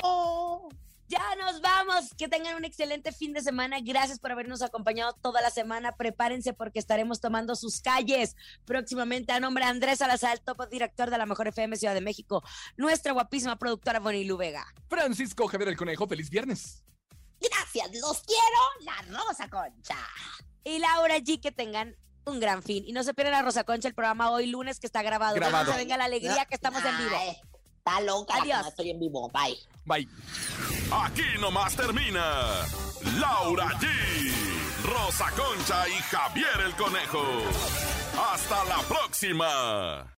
Oh. 0.04 0.70
Ya 1.08 1.24
nos 1.40 1.62
vamos. 1.62 2.14
Que 2.18 2.28
tengan 2.28 2.56
un 2.56 2.66
excelente 2.66 3.12
fin 3.12 3.34
de 3.34 3.42
semana. 3.42 3.78
Gracias 3.82 4.20
por 4.20 4.32
habernos 4.32 4.62
acompañado 4.62 5.14
toda 5.22 5.42
la 5.42 5.50
semana. 5.50 5.96
Prepárense 5.96 6.54
porque 6.54 6.80
estaremos 6.80 7.22
tomando 7.22 7.56
sus 7.56 7.82
calles 7.82 8.36
próximamente 8.66 9.32
a 9.32 9.40
nombre 9.40 9.64
de 9.64 9.72
Andrés 9.72 10.00
Salazar, 10.00 10.40
top 10.40 10.70
director 10.70 11.10
de 11.10 11.18
la 11.18 11.26
Mejor 11.26 11.48
FM 11.48 11.78
Ciudad 11.78 11.94
de 11.94 12.02
México, 12.02 12.44
nuestra 12.76 13.14
guapísima 13.14 13.58
productora 13.58 14.00
Bonilu 14.00 14.38
Vega. 14.38 14.66
Francisco 14.90 15.48
Javier 15.48 15.70
el 15.70 15.78
Conejo, 15.78 16.08
feliz 16.08 16.30
viernes. 16.30 16.84
Gracias, 17.40 17.92
los 18.02 18.22
quiero. 18.22 18.42
La 18.82 19.18
Rosa 19.18 19.50
Concha. 19.50 19.98
Y 20.64 20.80
Laura 20.80 21.18
G, 21.20 21.40
que 21.40 21.52
tengan 21.52 21.96
un 22.26 22.40
gran 22.40 22.62
fin. 22.62 22.84
Y 22.86 22.92
no 22.92 23.04
se 23.04 23.14
pierdan 23.14 23.36
a 23.36 23.42
Rosa 23.42 23.64
Concha 23.64 23.88
el 23.88 23.94
programa 23.94 24.32
hoy 24.32 24.48
lunes 24.48 24.80
que 24.80 24.88
está 24.88 25.02
grabado. 25.02 25.36
Grabado. 25.36 25.72
Que 25.72 25.78
venga 25.78 25.98
la 25.98 26.06
alegría 26.06 26.46
que 26.46 26.56
estamos 26.56 26.84
en 26.84 26.98
vivo. 26.98 27.18
Está 27.88 28.02
loca. 28.02 28.36
Adiós. 28.36 28.62
no 28.64 28.68
estoy 28.68 28.90
en 28.90 29.00
vivo. 29.00 29.30
Bye. 29.30 29.58
Bye. 29.86 30.08
Aquí 30.92 31.24
nomás 31.40 31.76
termina 31.76 32.66
Laura 33.18 33.68
G, 33.80 33.88
Rosa 34.84 35.32
Concha 35.32 35.88
y 35.88 35.94
Javier 35.94 36.62
el 36.66 36.76
Conejo. 36.76 37.24
Hasta 38.34 38.64
la 38.66 38.80
próxima. 38.84 40.17